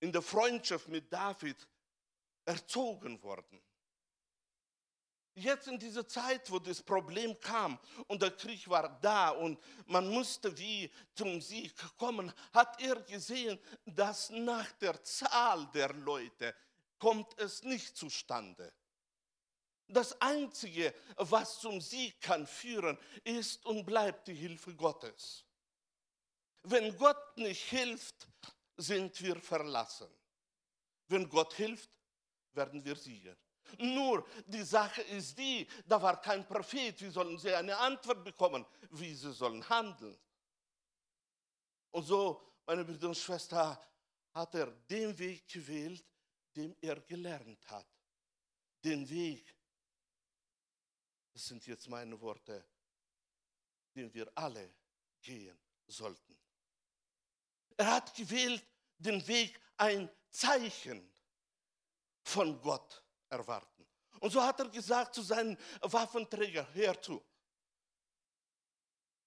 in 0.00 0.12
der 0.12 0.22
Freundschaft 0.22 0.86
mit 0.88 1.12
David 1.12 1.56
erzogen 2.44 3.20
worden. 3.22 3.60
Jetzt 5.36 5.66
in 5.66 5.78
dieser 5.80 6.06
Zeit, 6.06 6.48
wo 6.48 6.60
das 6.60 6.80
Problem 6.80 7.38
kam 7.40 7.76
und 8.06 8.22
der 8.22 8.30
Krieg 8.30 8.68
war 8.68 8.88
da 9.00 9.30
und 9.30 9.58
man 9.86 10.08
musste 10.08 10.56
wie 10.56 10.88
zum 11.12 11.40
Sieg 11.40 11.74
kommen, 11.96 12.32
hat 12.52 12.80
er 12.80 13.02
gesehen, 13.02 13.58
dass 13.84 14.30
nach 14.30 14.70
der 14.72 15.02
Zahl 15.02 15.66
der 15.74 15.92
Leute 15.94 16.54
kommt 16.98 17.36
es 17.40 17.64
nicht 17.64 17.96
zustande. 17.96 18.72
Das 19.86 20.20
Einzige, 20.20 20.94
was 21.16 21.60
zum 21.60 21.80
Sieg 21.80 22.20
kann 22.20 22.46
führen, 22.46 22.98
ist 23.22 23.64
und 23.66 23.84
bleibt 23.84 24.28
die 24.28 24.34
Hilfe 24.34 24.74
Gottes. 24.74 25.44
Wenn 26.62 26.96
Gott 26.96 27.36
nicht 27.36 27.64
hilft, 27.68 28.26
sind 28.76 29.20
wir 29.20 29.36
verlassen. 29.36 30.08
Wenn 31.08 31.28
Gott 31.28 31.52
hilft, 31.54 31.90
werden 32.52 32.84
wir 32.84 32.96
siegen. 32.96 33.36
Nur 33.78 34.26
die 34.46 34.62
Sache 34.62 35.02
ist 35.02 35.38
die, 35.38 35.66
da 35.86 36.00
war 36.00 36.20
kein 36.20 36.46
Prophet, 36.46 37.00
wie 37.00 37.10
sollen 37.10 37.38
sie 37.38 37.54
eine 37.54 37.76
Antwort 37.76 38.24
bekommen, 38.24 38.64
wie 38.90 39.14
sie 39.14 39.32
sollen 39.32 39.66
handeln. 39.68 40.16
Und 41.90 42.04
so, 42.04 42.40
meine 42.66 42.84
Brüder 42.84 43.08
und 43.08 43.16
Schwestern, 43.16 43.76
hat 44.32 44.54
er 44.54 44.66
den 44.66 45.16
Weg 45.18 45.48
gewählt, 45.48 46.04
den 46.56 46.76
er 46.80 47.00
gelernt 47.00 47.68
hat. 47.70 47.86
Den 48.82 49.08
Weg, 49.08 49.54
das 51.34 51.46
sind 51.46 51.66
jetzt 51.66 51.88
meine 51.88 52.18
Worte, 52.20 52.64
den 53.94 54.12
wir 54.14 54.30
alle 54.36 54.72
gehen 55.20 55.58
sollten. 55.86 56.38
Er 57.76 57.90
hat 57.90 58.14
gewählt 58.14 58.64
den 58.98 59.26
Weg, 59.26 59.60
ein 59.76 60.08
Zeichen 60.30 61.12
von 62.22 62.60
Gott 62.62 63.02
erwarten. 63.28 63.84
Und 64.20 64.30
so 64.30 64.40
hat 64.40 64.60
er 64.60 64.68
gesagt 64.68 65.16
zu 65.16 65.22
seinen 65.22 65.58
Waffenträgern, 65.80 66.72
hör 66.72 67.02
zu, 67.02 67.22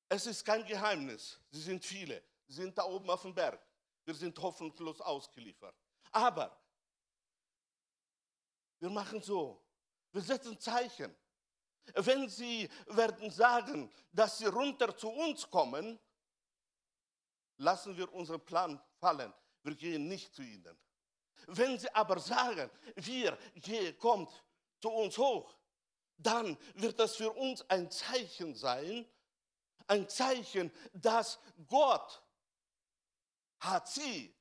es 0.08 0.26
ist 0.26 0.46
kein 0.46 0.66
Geheimnis, 0.66 1.38
sie 1.52 1.62
sind 1.62 1.84
viele, 1.84 2.24
sie 2.48 2.54
sind 2.54 2.78
da 2.78 2.86
oben 2.86 3.10
auf 3.10 3.24
dem 3.24 3.36
Berg, 3.36 3.62
wir 4.06 4.16
sind 4.16 4.40
hoffnungslos 4.40 5.02
ausgeliefert. 5.02 5.76
Aber 6.12 6.58
wir 8.80 8.90
machen 8.90 9.22
so, 9.22 9.62
wir 10.14 10.22
setzen 10.22 10.58
Zeichen. 10.58 11.14
Wenn 11.96 12.30
sie 12.30 12.70
werden 12.88 13.30
sagen, 13.32 13.92
dass 14.12 14.38
sie 14.38 14.46
runter 14.46 14.96
zu 14.96 15.10
uns 15.10 15.50
kommen, 15.50 16.00
lassen 17.58 17.96
wir 17.98 18.12
unseren 18.14 18.42
Plan 18.42 18.82
fallen. 19.00 19.34
Wir 19.64 19.76
gehen 19.76 20.08
nicht 20.08 20.34
zu 20.34 20.42
ihnen. 20.42 20.78
Wenn 21.48 21.78
sie 21.80 21.94
aber 21.94 22.20
sagen, 22.20 22.70
wir 22.96 23.38
gehen, 23.56 23.98
kommt 23.98 24.32
zu 24.82 24.90
uns 24.90 25.18
hoch, 25.18 25.56
dann 26.18 26.58
wird 26.76 27.00
das 27.00 27.16
für 27.16 27.32
uns 27.32 27.68
ein 27.70 27.90
Zeichen 27.92 28.56
sein, 28.56 29.06
ein 29.88 30.10
Zeichen, 30.10 30.72
dass 30.94 31.40
Gott 31.68 32.22
hat 33.60 33.88
sie 33.88 34.36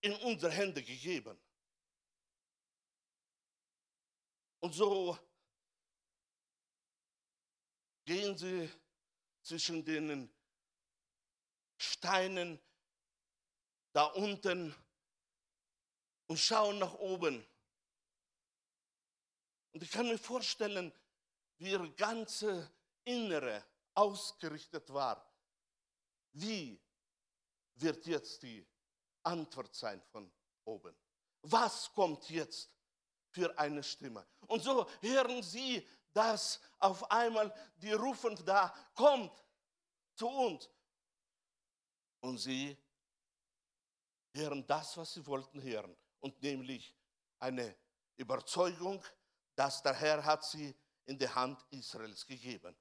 in 0.00 0.14
unsere 0.16 0.52
Hände 0.52 0.82
gegeben. 0.82 1.38
Und 4.60 4.74
so 4.74 5.18
gehen 8.04 8.36
sie 8.36 8.70
zwischen 9.42 9.84
den 9.84 10.32
Steinen 11.76 12.60
da 13.92 14.04
unten 14.04 14.74
und 16.26 16.38
schauen 16.38 16.78
nach 16.78 16.94
oben. 16.94 17.46
Und 19.72 19.82
ich 19.82 19.90
kann 19.90 20.06
mir 20.08 20.18
vorstellen, 20.18 20.92
wie 21.58 21.70
ihr 21.70 21.92
ganze 21.94 22.70
Innere 23.04 23.64
ausgerichtet 23.94 24.92
war. 24.92 25.28
Wie 26.32 26.80
wird 27.74 28.06
jetzt 28.06 28.42
die 28.42 28.66
Antwort 29.22 29.74
sein 29.74 30.00
von 30.10 30.30
oben? 30.64 30.94
Was 31.42 31.92
kommt 31.92 32.28
jetzt 32.30 32.70
für 33.30 33.56
eine 33.58 33.82
Stimme? 33.82 34.26
Und 34.46 34.62
so 34.62 34.88
hören 35.00 35.42
sie, 35.42 35.86
dass 36.12 36.60
auf 36.78 37.10
einmal 37.10 37.52
die 37.76 37.92
rufen 37.92 38.36
da, 38.44 38.74
kommt 38.94 39.32
zu 40.14 40.28
uns. 40.28 40.68
Und 42.20 42.38
sie 42.38 42.76
hören 44.34 44.66
das, 44.66 44.96
was 44.96 45.14
sie 45.14 45.26
wollten 45.26 45.62
hören 45.62 45.96
und 46.20 46.40
nämlich 46.42 46.94
eine 47.38 47.76
Überzeugung, 48.16 49.04
dass 49.54 49.82
der 49.82 49.94
Herr 49.94 50.24
hat 50.24 50.44
sie 50.44 50.74
in 51.06 51.18
die 51.18 51.28
Hand 51.28 51.64
Israels 51.70 52.26
gegeben. 52.26 52.76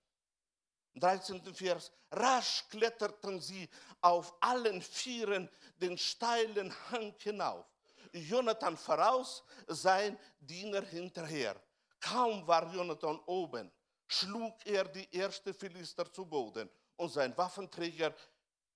Im 0.93 1.01
13. 1.01 1.55
Vers, 1.55 1.91
rasch 2.11 2.67
kletterten 2.69 3.39
sie 3.39 3.69
auf 4.01 4.35
allen 4.41 4.81
Vieren 4.81 5.49
den 5.77 5.97
steilen 5.97 6.73
Hang 6.89 7.13
hinauf. 7.17 7.65
Jonathan 8.11 8.75
voraus, 8.75 9.43
sein 9.67 10.19
Diener 10.39 10.81
hinterher. 10.81 11.55
Kaum 12.01 12.45
war 12.47 12.73
Jonathan 12.73 13.19
oben, 13.27 13.71
schlug 14.07 14.65
er 14.65 14.85
die 14.85 15.07
erste 15.15 15.53
Philister 15.53 16.11
zu 16.11 16.25
Boden 16.25 16.69
und 16.97 17.09
sein 17.09 17.37
Waffenträger 17.37 18.13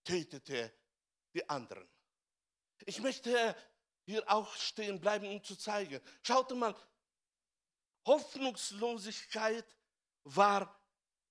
tötete 0.04 0.72
die 1.34 1.48
anderen. 1.50 1.90
Ich 2.86 3.02
möchte 3.02 3.56
hier 4.06 4.24
auch 4.32 4.54
stehen 4.56 5.02
bleiben, 5.02 5.28
um 5.28 5.44
zu 5.44 5.56
zeigen. 5.56 6.00
Schaut 6.22 6.56
mal, 6.56 6.76
Hoffnungslosigkeit 8.06 9.66
war 10.24 10.80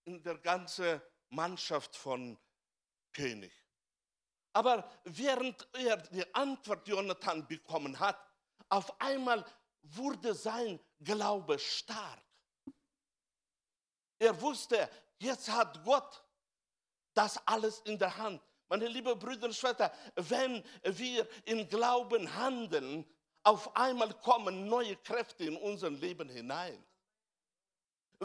in 0.04 0.22
der 0.22 0.38
ganzen 0.38 1.00
Mannschaft 1.28 1.96
von 1.96 2.36
König. 3.12 3.52
Aber 4.52 4.88
während 5.04 5.68
er 5.72 5.96
die 5.96 6.34
Antwort 6.34 6.86
Jonathan 6.86 7.46
bekommen 7.46 7.98
hat, 7.98 8.18
auf 8.68 9.00
einmal 9.00 9.44
wurde 9.84 10.34
sein 10.34 10.80
Glaube 11.00 11.58
stark. 11.58 12.22
Er 14.18 14.40
wusste, 14.40 14.88
jetzt 15.18 15.50
hat 15.50 15.82
Gott 15.84 16.22
das 17.12 17.38
alles 17.46 17.80
in 17.80 17.98
der 17.98 18.16
Hand. 18.16 18.40
Meine 18.68 18.88
lieben 18.88 19.18
Brüder 19.18 19.46
und 19.46 19.54
Schwestern, 19.54 19.90
wenn 20.14 20.64
wir 20.82 21.28
im 21.44 21.68
Glauben 21.68 22.34
handeln, 22.34 23.04
auf 23.42 23.76
einmal 23.76 24.12
kommen 24.14 24.66
neue 24.66 24.96
Kräfte 24.96 25.44
in 25.44 25.56
unser 25.56 25.90
Leben 25.90 26.28
hinein. 26.28 26.82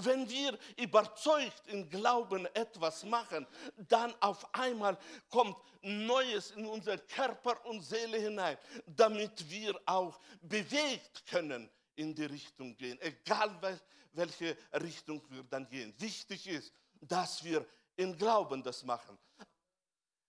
Wenn 0.06 0.30
wir 0.30 0.58
überzeugt 0.78 1.68
im 1.68 1.90
Glauben 1.90 2.46
etwas 2.56 3.04
machen, 3.04 3.46
dann 3.76 4.14
auf 4.22 4.54
einmal 4.54 4.98
kommt 5.30 5.58
Neues 5.82 6.52
in 6.52 6.66
unser 6.66 6.98
Körper 6.98 7.66
und 7.66 7.82
Seele 7.82 8.18
hinein, 8.18 8.58
damit 8.86 9.50
wir 9.50 9.80
auch 9.86 10.20
bewegt 10.42 11.26
können 11.28 11.70
in 11.96 12.14
die 12.14 12.26
Richtung 12.26 12.76
gehen, 12.76 13.00
egal 13.02 13.80
welche 14.14 14.58
Richtung 14.74 15.22
wir 15.30 15.44
dann 15.44 15.68
gehen. 15.70 15.94
Wichtig 15.98 16.48
ist, 16.48 16.74
dass 17.02 17.44
wir 17.44 17.66
im 17.96 18.18
Glauben 18.18 18.64
das 18.64 18.84
machen. 18.84 19.18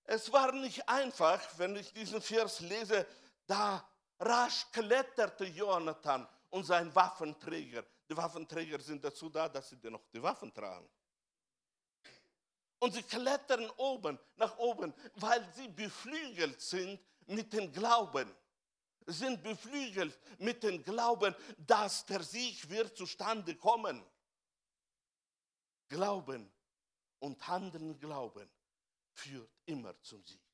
Es 0.05 0.33
war 0.33 0.53
nicht 0.53 0.89
einfach, 0.89 1.41
wenn 1.57 1.77
ich 1.77 1.93
diesen 1.93 2.21
Vers 2.21 2.61
lese, 2.61 3.07
da 3.47 3.89
rasch 4.19 4.67
kletterte 4.73 5.45
Jonathan 5.45 6.27
und 6.51 6.65
sein 6.65 6.93
Waffenträger. 6.95 7.85
Die 8.11 8.17
Waffenträger 8.17 8.81
sind 8.81 9.05
dazu 9.05 9.29
da, 9.29 9.49
dass 9.49 9.69
sie 9.69 9.77
noch 9.89 10.05
die 10.13 10.21
Waffen 10.21 10.53
tragen. 10.53 10.91
Und 12.81 12.93
sie 12.93 13.05
klettern 13.05 13.71
oben, 13.77 14.19
nach 14.35 14.59
oben, 14.59 14.93
weil 15.15 15.47
sie 15.55 15.69
beflügelt 15.69 16.61
sind 16.61 17.01
mit 17.27 17.53
dem 17.53 17.71
Glauben. 17.73 18.35
Sind 19.07 19.41
beflügelt 19.45 20.19
mit 20.41 20.61
dem 20.65 20.83
Glauben, 20.83 21.37
dass 21.59 22.05
der 22.05 22.25
Sieg 22.25 22.69
wird 22.69 22.97
zustande 22.97 23.55
kommen. 23.55 24.05
Glauben 25.89 26.51
und 27.21 27.47
Handeln 27.47 27.97
Glauben 28.01 28.51
führt 29.13 29.53
immer 29.67 30.01
zum 30.03 30.25
Sieg. 30.25 30.50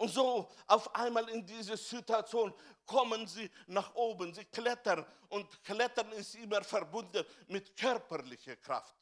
Und 0.00 0.08
so 0.08 0.50
auf 0.66 0.94
einmal 0.94 1.28
in 1.28 1.44
diese 1.44 1.76
Situation 1.76 2.54
kommen 2.86 3.26
sie 3.26 3.50
nach 3.66 3.94
oben, 3.94 4.32
sie 4.32 4.46
klettern 4.46 5.04
und 5.28 5.62
Klettern 5.62 6.10
ist 6.12 6.36
immer 6.36 6.64
verbunden 6.64 7.22
mit 7.48 7.76
körperlicher 7.76 8.56
Kraft. 8.56 8.96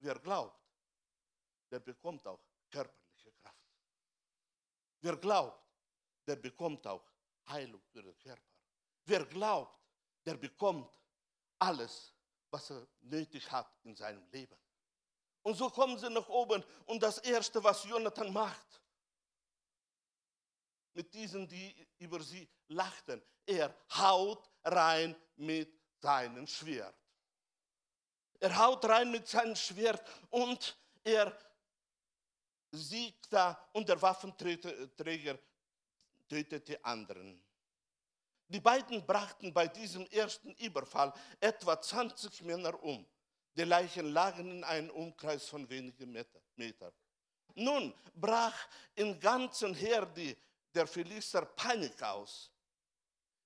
Wer 0.00 0.18
glaubt, 0.18 0.60
der 1.70 1.80
bekommt 1.80 2.26
auch 2.26 2.40
körperliche 2.70 3.32
Kraft. 3.40 3.56
Wer 5.00 5.16
glaubt, 5.16 5.64
der 6.26 6.36
bekommt 6.36 6.86
auch 6.86 7.10
Heilung 7.48 7.80
für 7.90 8.02
den 8.02 8.18
Körper. 8.18 8.52
Wer 9.06 9.24
glaubt, 9.24 9.80
der 10.26 10.34
bekommt 10.34 10.90
alles, 11.58 12.14
was 12.50 12.68
er 12.68 12.86
nötig 13.00 13.50
hat 13.50 13.72
in 13.82 13.96
seinem 13.96 14.28
Leben. 14.30 14.58
Und 15.42 15.54
so 15.54 15.70
kommen 15.70 15.98
sie 15.98 16.10
nach 16.10 16.28
oben 16.28 16.62
und 16.84 17.02
das 17.02 17.16
Erste, 17.16 17.64
was 17.64 17.84
Jonathan 17.84 18.30
macht, 18.30 18.79
mit 20.94 21.12
diesen, 21.14 21.46
die 21.48 21.74
über 21.98 22.22
sie 22.22 22.48
lachten, 22.68 23.22
er 23.46 23.74
haut 23.96 24.48
rein 24.64 25.16
mit 25.36 25.72
seinem 26.00 26.46
Schwert. 26.46 26.94
Er 28.38 28.56
haut 28.56 28.84
rein 28.86 29.10
mit 29.10 29.28
seinem 29.28 29.54
Schwert 29.56 30.02
und 30.30 30.76
er 31.04 31.36
siegt 32.72 33.32
da 33.32 33.68
und 33.72 33.88
der 33.88 34.00
Waffenträger 34.00 35.38
tötete 36.28 36.82
anderen. 36.84 37.42
Die 38.48 38.60
beiden 38.60 39.04
brachten 39.04 39.52
bei 39.52 39.68
diesem 39.68 40.06
ersten 40.06 40.52
Überfall 40.54 41.12
etwa 41.38 41.80
20 41.80 42.42
Männer 42.42 42.82
um. 42.82 43.06
Die 43.56 43.62
Leichen 43.62 44.12
lagen 44.12 44.50
in 44.50 44.64
einem 44.64 44.90
Umkreis 44.90 45.46
von 45.46 45.68
wenigen 45.68 46.12
Metern. 46.56 46.92
Nun 47.54 47.94
brach 48.14 48.56
im 48.94 49.18
ganzen 49.20 49.74
Heer 49.74 50.06
die, 50.06 50.36
der 50.74 50.86
Philister 50.86 51.44
Panik 51.44 52.02
aus. 52.02 52.50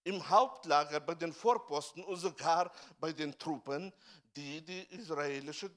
Im 0.05 0.29
Hauptlager 0.29 1.01
bei 1.01 1.15
den 1.15 1.33
Vorposten 1.33 2.05
und 2.05 2.17
sogar 2.17 2.71
bei 2.99 3.13
den 3.13 3.39
Truppen, 3.39 3.93
die 4.37 4.63
die 4.63 4.83
israelischen 4.95 5.77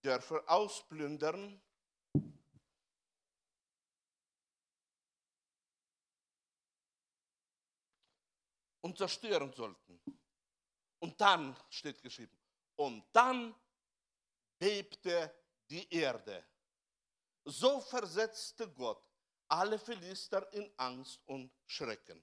Dörfer 0.00 0.42
ausplündern 0.46 1.60
und 8.82 8.98
zerstören 8.98 9.52
sollten. 9.52 10.00
Und 11.00 11.20
dann 11.20 11.56
steht 11.70 12.00
geschrieben, 12.02 12.38
und 12.76 13.04
dann 13.12 13.54
bebte 14.58 15.34
die 15.70 15.92
Erde. 15.92 16.44
So 17.44 17.80
versetzte 17.80 18.70
Gott 18.70 19.02
alle 19.54 19.78
Philister 19.78 20.52
in 20.52 20.68
Angst 20.76 21.20
und 21.26 21.48
Schrecken. 21.66 22.20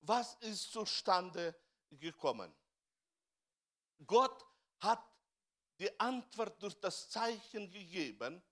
Was 0.00 0.34
ist 0.40 0.72
zustande 0.72 1.54
gekommen? 1.90 2.52
Gott 4.04 4.44
hat 4.80 5.04
die 5.78 6.00
Antwort 6.00 6.60
durch 6.60 6.74
das 6.80 7.08
Zeichen 7.08 7.70
gegeben 7.70 8.42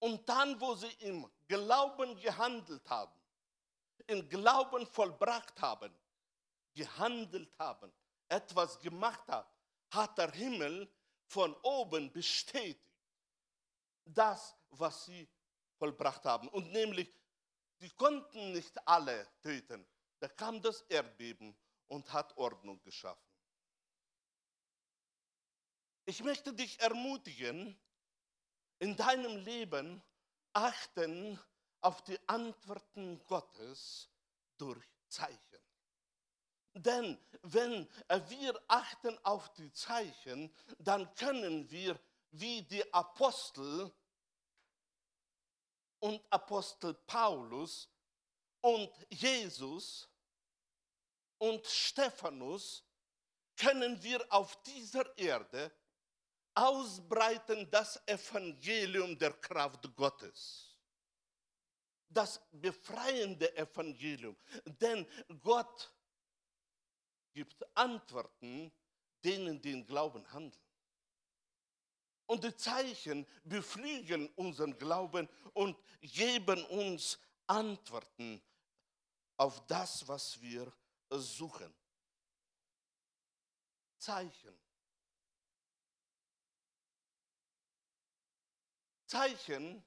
und 0.00 0.28
dann, 0.28 0.60
wo 0.60 0.74
sie 0.74 0.90
im 1.00 1.30
Glauben 1.46 2.16
gehandelt 2.16 2.88
haben, 2.90 3.20
im 4.08 4.28
Glauben 4.28 4.86
vollbracht 4.86 5.60
haben, 5.60 5.96
gehandelt 6.74 7.52
haben, 7.58 7.92
etwas 8.28 8.80
gemacht 8.80 9.26
haben, 9.28 9.48
hat 9.90 10.18
der 10.18 10.32
Himmel 10.32 10.92
von 11.26 11.54
oben 11.62 12.12
bestätigt, 12.12 12.82
das, 14.04 14.56
was 14.70 15.04
sie 15.04 15.28
vollbracht 15.78 16.24
haben. 16.24 16.48
Und 16.48 16.72
nämlich, 16.72 17.12
sie 17.78 17.90
konnten 17.90 18.52
nicht 18.52 18.86
alle 18.86 19.26
töten. 19.42 19.86
Da 20.18 20.28
kam 20.28 20.60
das 20.62 20.82
Erdbeben 20.82 21.56
und 21.88 22.12
hat 22.12 22.36
Ordnung 22.36 22.82
geschaffen. 22.82 23.22
Ich 26.04 26.22
möchte 26.22 26.52
dich 26.52 26.80
ermutigen, 26.80 27.76
in 28.78 28.96
deinem 28.96 29.36
Leben 29.38 30.02
achten 30.52 31.38
auf 31.80 32.02
die 32.02 32.18
Antworten 32.28 33.20
Gottes 33.26 34.08
durch 34.56 34.84
Zeichen. 35.08 35.40
Denn 36.74 37.18
wenn 37.42 37.88
wir 38.28 38.60
achten 38.68 39.18
auf 39.24 39.52
die 39.54 39.72
Zeichen, 39.72 40.52
dann 40.78 41.12
können 41.14 41.70
wir 41.70 41.98
wie 42.32 42.62
die 42.62 42.92
Apostel 42.92 43.90
und 46.06 46.22
Apostel 46.30 46.94
Paulus 46.94 47.88
und 48.60 48.90
Jesus 49.10 50.08
und 51.38 51.66
Stephanus, 51.66 52.82
können 53.56 54.02
wir 54.02 54.24
auf 54.30 54.62
dieser 54.62 55.16
Erde 55.18 55.72
ausbreiten 56.54 57.70
das 57.70 58.00
Evangelium 58.06 59.18
der 59.18 59.32
Kraft 59.32 59.94
Gottes 59.94 60.66
das 62.08 62.40
befreiende 62.50 63.54
Evangelium. 63.56 64.36
Denn 64.64 65.06
Gott 65.42 65.92
gibt 67.34 67.64
Antworten 67.76 68.72
denen, 69.22 69.60
die 69.60 69.72
in 69.72 69.86
Glauben 69.86 70.24
handeln. 70.32 70.65
Und 72.26 72.42
die 72.44 72.54
Zeichen 72.56 73.26
beflügeln 73.44 74.28
unseren 74.34 74.76
Glauben 74.76 75.28
und 75.52 75.76
geben 76.00 76.64
uns 76.66 77.18
Antworten 77.46 78.42
auf 79.36 79.64
das, 79.66 80.06
was 80.08 80.40
wir 80.40 80.72
suchen. 81.10 81.72
Zeichen. 83.98 84.58
Zeichen 89.06 89.84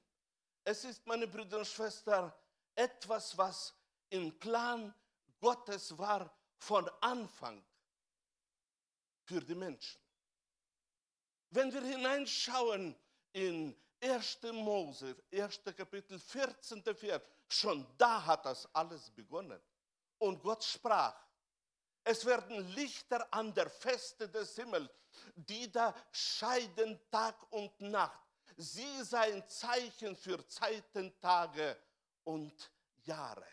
es 0.64 0.84
ist, 0.84 1.06
meine 1.06 1.26
Brüder 1.26 1.58
und 1.58 1.66
Schwestern, 1.66 2.32
etwas, 2.74 3.36
was 3.36 3.74
im 4.10 4.38
Plan 4.38 4.94
Gottes 5.40 5.96
war 5.96 6.32
von 6.58 6.88
Anfang 7.00 7.64
für 9.24 9.40
die 9.40 9.54
Menschen. 9.54 10.00
Wenn 11.50 11.72
wir 11.72 11.82
hineinschauen 11.82 12.96
in 13.32 13.76
1. 14.00 14.38
Mose, 14.52 15.16
1. 15.32 15.60
Kapitel, 15.76 16.18
14. 16.18 16.82
Vers, 16.94 17.22
schon 17.48 17.86
da 17.98 18.24
hat 18.24 18.46
das 18.46 18.72
alles 18.74 19.10
begonnen. 19.10 19.60
Und 20.18 20.42
Gott 20.42 20.64
sprach, 20.64 21.14
es 22.04 22.24
werden 22.24 22.66
Lichter 22.74 23.26
an 23.32 23.52
der 23.52 23.68
Feste 23.68 24.28
des 24.28 24.54
Himmels, 24.54 24.90
die 25.34 25.70
da 25.70 25.94
scheiden 26.12 26.98
Tag 27.10 27.36
und 27.52 27.78
Nacht 27.80 28.30
sie 28.60 29.02
sein 29.02 29.46
Zeichen 29.48 30.16
für 30.16 30.46
Zeiten, 30.46 31.18
Tage 31.20 31.76
und 32.24 32.70
Jahre. 33.04 33.46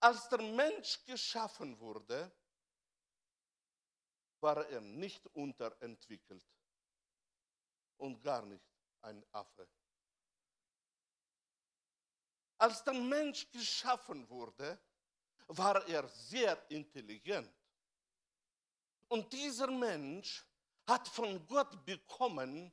Als 0.00 0.28
der 0.28 0.42
Mensch 0.42 1.04
geschaffen 1.04 1.78
wurde, 1.78 2.30
war 4.40 4.66
er 4.68 4.80
nicht 4.80 5.26
unterentwickelt 5.34 6.44
und 7.98 8.22
gar 8.22 8.44
nicht 8.44 8.64
ein 9.02 9.24
Affe. 9.32 9.68
Als 12.58 12.82
der 12.84 12.94
Mensch 12.94 13.50
geschaffen 13.50 14.28
wurde, 14.28 14.78
war 15.48 15.86
er 15.86 16.08
sehr 16.08 16.70
intelligent. 16.70 17.52
Und 19.08 19.32
dieser 19.32 19.70
Mensch 19.70 20.44
hat 20.86 21.06
von 21.08 21.46
Gott 21.46 21.84
bekommen, 21.84 22.72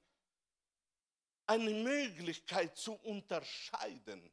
eine 1.45 1.71
Möglichkeit 1.71 2.78
zu 2.78 2.93
unterscheiden 2.93 4.32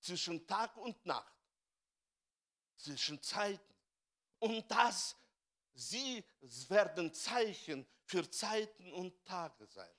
zwischen 0.00 0.46
Tag 0.46 0.76
und 0.76 1.04
Nacht, 1.06 1.32
zwischen 2.76 3.22
Zeiten. 3.22 3.74
Und 4.40 4.68
das, 4.70 5.16
sie 5.74 6.24
werden 6.68 7.12
Zeichen 7.12 7.86
für 8.04 8.28
Zeiten 8.30 8.92
und 8.92 9.24
Tage 9.24 9.66
sein. 9.66 9.90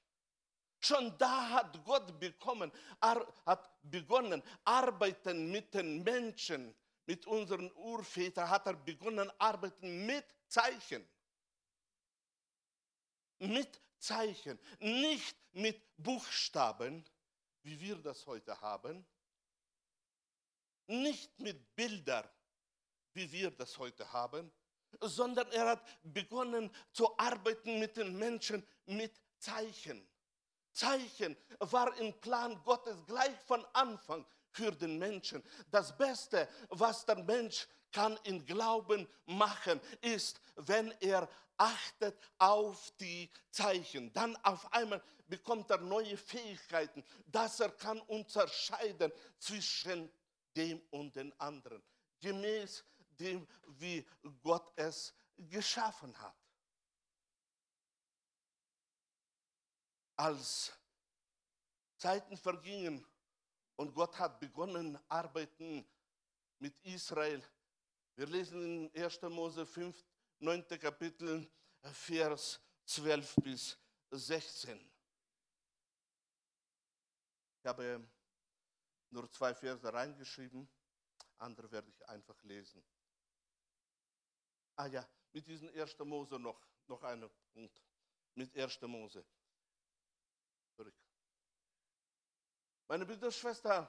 Schon 0.80 1.16
da 1.18 1.50
hat 1.50 1.84
Gott 1.86 2.20
bekommen, 2.20 2.72
hat 3.00 3.70
begonnen, 3.84 4.42
arbeiten 4.64 5.52
mit 5.52 5.74
den 5.74 6.04
Menschen, 6.04 6.76
mit 7.06 7.28
unseren 7.28 7.72
Urvätern, 7.74 8.50
hat 8.50 8.66
er 8.66 8.74
begonnen, 8.74 9.32
arbeiten 9.38 10.06
mit 10.06 10.26
Zeichen. 10.48 11.08
Mit 13.38 13.80
Zeichen, 14.00 14.60
nicht 14.80 15.38
mit 15.54 15.82
Buchstaben, 15.98 17.06
wie 17.62 17.80
wir 17.80 17.98
das 17.98 18.26
heute 18.26 18.60
haben, 18.60 19.06
nicht 20.88 21.40
mit 21.40 21.76
Bildern, 21.76 22.28
wie 23.14 23.32
wir 23.32 23.52
das 23.52 23.78
heute 23.78 24.12
haben, 24.12 24.52
sondern 25.00 25.50
er 25.52 25.70
hat 25.70 25.84
begonnen 26.04 26.70
zu 26.92 27.18
arbeiten 27.18 27.80
mit 27.80 27.98
den 27.98 28.18
Menschen 28.18 28.66
mit 28.86 29.14
Zeichen. 29.38 30.08
Zeichen 30.72 31.36
war 31.60 31.96
im 31.98 32.14
Plan 32.22 32.62
Gottes 32.64 33.06
gleich 33.06 33.38
von 33.46 33.66
Anfang 33.74 34.26
für 34.52 34.72
den 34.72 34.98
Menschen. 34.98 35.44
Das 35.70 35.98
Beste, 35.98 36.48
was 36.70 37.06
der 37.06 37.24
Mensch 37.24 37.68
kann 37.92 38.18
in 38.24 38.46
Glauben 38.46 39.08
machen, 39.26 39.82
ist, 40.02 40.40
wenn 40.56 40.92
er 41.02 41.28
achtet 41.58 42.18
auf 42.38 42.92
die 43.00 43.30
Zeichen. 43.52 44.12
Dann 44.14 44.36
auf 44.38 44.72
einmal 44.74 45.02
bekommt 45.28 45.70
er 45.70 45.78
neue 45.78 46.18
Fähigkeiten, 46.18 47.04
dass 47.28 47.60
er 47.60 47.70
kann 47.70 48.00
unterscheiden 48.02 49.12
zwischen 49.38 50.12
dem 50.56 50.82
und 50.90 51.16
den 51.16 51.38
anderen, 51.40 51.82
gemäß 52.20 52.84
dem, 53.22 53.48
wie 53.80 54.06
Gott 54.42 54.72
es 54.76 55.14
geschaffen 55.38 56.18
hat. 56.20 56.42
als 60.22 60.72
Zeiten 61.98 62.38
vergingen 62.38 63.04
und 63.76 63.92
Gott 63.96 64.20
hat 64.20 64.40
begonnen, 64.40 65.00
arbeiten 65.08 65.84
mit 66.60 66.78
Israel. 66.84 67.44
Wir 68.16 68.28
lesen 68.28 68.92
in 68.94 69.04
1. 69.04 69.20
Mose 69.24 69.66
5, 69.66 70.06
9. 70.38 70.68
Kapitel, 70.80 71.50
Vers 71.82 72.62
12 72.86 73.36
bis 73.38 73.78
16. 74.12 74.80
Ich 77.58 77.66
habe 77.66 78.08
nur 79.10 79.32
zwei 79.32 79.56
Verse 79.56 79.92
reingeschrieben, 79.92 80.70
andere 81.38 81.72
werde 81.72 81.90
ich 81.90 82.08
einfach 82.08 82.40
lesen. 82.44 82.84
Ah 84.82 84.88
ja, 84.88 85.08
mit 85.32 85.46
diesem 85.46 85.70
1. 85.70 86.00
Mose 86.00 86.40
noch, 86.40 86.60
noch 86.88 87.04
ein 87.04 87.30
Punkt. 87.54 87.84
Mit 88.34 88.58
1. 88.58 88.82
Mose. 88.82 89.24
Zurück. 90.76 90.96
Meine 92.88 93.06
Brüder 93.06 93.28
und 93.28 93.36
Schwestern, 93.36 93.88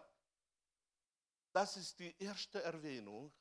das 1.50 1.78
ist 1.78 1.98
die 1.98 2.14
erste 2.22 2.62
Erwähnung 2.62 3.32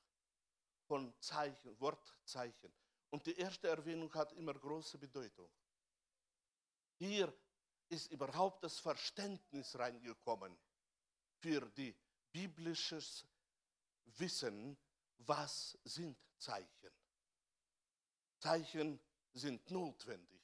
von 0.88 1.14
Zeichen, 1.20 1.78
Wortzeichen. 1.82 2.74
Und 3.10 3.26
die 3.26 3.36
erste 3.36 3.68
Erwähnung 3.68 4.14
hat 4.14 4.32
immer 4.32 4.54
große 4.54 4.98
Bedeutung. 4.98 5.52
Hier 7.00 7.38
ist 7.90 8.10
überhaupt 8.12 8.64
das 8.64 8.80
Verständnis 8.80 9.78
reingekommen 9.78 10.58
für 11.42 11.70
die 11.72 11.94
biblisches 12.32 13.28
Wissen, 14.06 14.78
was 15.18 15.78
sind 15.84 16.18
Zeichen. 16.38 17.01
Zeichen 18.42 19.00
sind 19.34 19.70
notwendig 19.70 20.42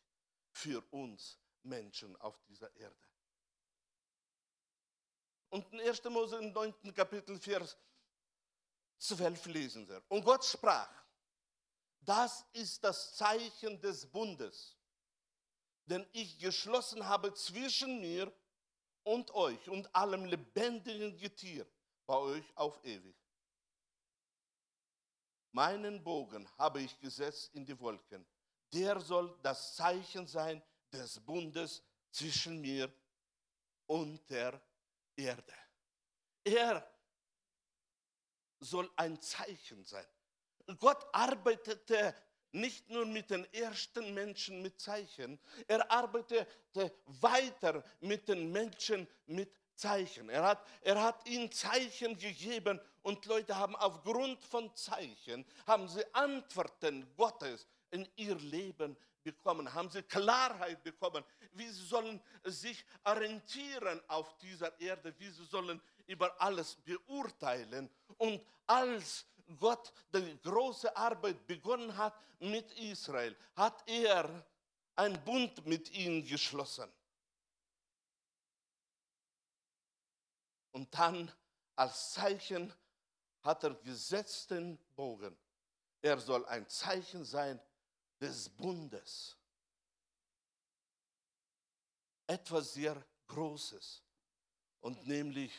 für 0.52 0.82
uns 0.92 1.38
Menschen 1.64 2.16
auf 2.18 2.40
dieser 2.46 2.74
Erde. 2.76 2.96
Und 5.50 5.72
in 5.74 5.82
1. 5.82 6.04
Mose 6.06 6.38
im 6.38 6.52
9. 6.52 6.94
Kapitel, 6.94 7.40
Vers 7.40 7.78
12 9.00 9.46
lesen 9.48 9.88
wir. 9.88 10.02
Und 10.10 10.24
Gott 10.24 10.46
sprach, 10.46 10.90
das 12.02 12.46
ist 12.54 12.84
das 12.84 13.16
Zeichen 13.16 13.80
des 13.82 14.06
Bundes, 14.06 14.78
den 15.86 16.06
ich 16.12 16.38
geschlossen 16.38 17.06
habe 17.08 17.34
zwischen 17.34 18.00
mir 18.00 18.32
und 19.04 19.32
euch 19.32 19.70
und 19.70 19.94
allem 19.96 20.26
lebendigen 20.26 21.18
Getier 21.18 21.66
bei 22.06 22.16
euch 22.16 22.46
auf 22.56 22.84
ewig. 22.84 23.16
Meinen 25.58 26.04
Bogen 26.04 26.48
habe 26.60 26.82
ich 26.82 27.00
gesetzt 27.00 27.50
in 27.56 27.66
die 27.66 27.80
Wolken. 27.80 28.24
Der 28.72 29.00
soll 29.00 29.36
das 29.42 29.76
Zeichen 29.76 30.28
sein 30.28 30.62
des 30.94 31.20
Bundes 31.20 31.82
zwischen 32.12 32.62
mir 32.62 32.94
und 33.88 34.30
der 34.30 34.62
Erde. 35.16 35.54
Er 36.44 36.88
soll 38.60 38.88
ein 38.98 39.20
Zeichen 39.20 39.84
sein. 39.84 40.06
Gott 40.78 41.04
arbeitete 41.12 42.14
nicht 42.52 42.88
nur 42.92 43.08
mit 43.08 43.32
den 43.32 43.52
ersten 43.52 44.14
Menschen 44.14 44.62
mit 44.62 44.80
Zeichen, 44.80 45.40
er 45.68 45.90
arbeitete 45.90 46.94
weiter 47.20 47.84
mit 48.00 48.28
den 48.28 48.52
Menschen 48.52 49.08
mit 49.26 49.52
Zeichen. 49.74 50.30
Er 50.30 50.44
hat, 50.44 50.68
er 50.82 51.02
hat 51.02 51.28
ihnen 51.28 51.52
Zeichen 51.52 52.16
gegeben 52.16 52.80
und 53.08 53.26
Leute 53.26 53.56
haben 53.56 53.74
aufgrund 53.78 54.44
von 54.44 54.76
Zeichen, 54.76 55.46
haben 55.66 55.88
sie 55.88 56.04
Antworten 56.14 57.10
Gottes 57.16 57.66
in 57.90 58.06
ihr 58.18 58.36
Leben 58.36 58.98
bekommen, 59.24 59.74
haben 59.74 59.90
sie 59.90 60.04
Klarheit 60.04 60.84
bekommen, 60.84 61.24
wie 61.54 61.70
sie 61.70 61.86
sollen 61.86 62.22
sich 62.44 62.84
orientieren 63.06 64.02
auf 64.10 64.38
dieser 64.40 64.78
Erde, 64.82 65.18
wie 65.20 65.30
sie 65.30 65.46
sollen 65.46 65.82
über 66.06 66.36
alles 66.42 66.76
beurteilen. 66.76 67.90
Und 68.18 68.46
als 68.66 69.26
Gott 69.58 69.94
die 70.14 70.38
große 70.42 70.94
Arbeit 70.94 71.48
begonnen 71.48 71.96
hat 71.96 72.14
mit 72.42 72.70
Israel, 72.74 73.38
hat 73.56 73.88
er 73.88 74.46
einen 74.98 75.24
Bund 75.24 75.66
mit 75.66 75.90
ihnen 75.92 76.26
geschlossen. 76.26 76.92
Und 80.74 80.94
dann 80.94 81.32
als 81.78 82.12
Zeichen 82.12 82.74
hat 83.48 83.64
er 83.64 83.76
gesetzten 83.76 84.78
Bogen. 84.94 85.36
Er 86.02 86.20
soll 86.20 86.46
ein 86.48 86.68
Zeichen 86.68 87.24
sein 87.24 87.58
des 88.20 88.50
Bundes. 88.50 89.38
Etwas 92.28 92.74
sehr 92.74 93.02
Großes 93.28 94.04
und 94.82 95.08
nämlich 95.08 95.54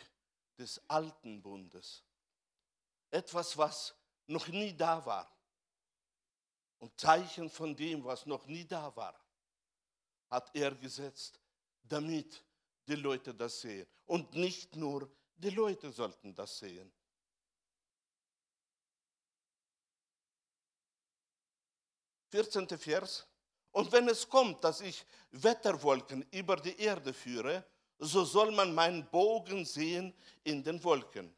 des 0.58 0.82
alten 0.86 1.40
Bundes. 1.40 2.04
Etwas, 3.10 3.56
was 3.56 3.94
noch 4.26 4.48
nie 4.48 4.76
da 4.76 5.04
war. 5.06 5.34
Und 6.80 7.00
Zeichen 7.00 7.48
von 7.48 7.74
dem, 7.74 8.04
was 8.04 8.26
noch 8.26 8.46
nie 8.46 8.66
da 8.66 8.94
war, 8.94 9.18
hat 10.28 10.54
er 10.54 10.74
gesetzt, 10.74 11.40
damit 11.82 12.44
die 12.86 12.96
Leute 12.96 13.34
das 13.34 13.62
sehen. 13.62 13.86
Und 14.04 14.34
nicht 14.34 14.76
nur 14.76 15.10
die 15.36 15.50
Leute 15.50 15.90
sollten 15.90 16.34
das 16.34 16.58
sehen. 16.58 16.92
14. 22.30 22.68
Vers. 22.78 23.26
Und 23.72 23.90
wenn 23.92 24.08
es 24.08 24.28
kommt, 24.28 24.62
dass 24.64 24.80
ich 24.80 25.04
Wetterwolken 25.30 26.26
über 26.30 26.56
die 26.56 26.78
Erde 26.80 27.12
führe, 27.12 27.64
so 27.98 28.24
soll 28.24 28.50
man 28.52 28.74
meinen 28.74 29.08
Bogen 29.10 29.64
sehen 29.64 30.14
in 30.44 30.62
den 30.62 30.82
Wolken. 30.82 31.34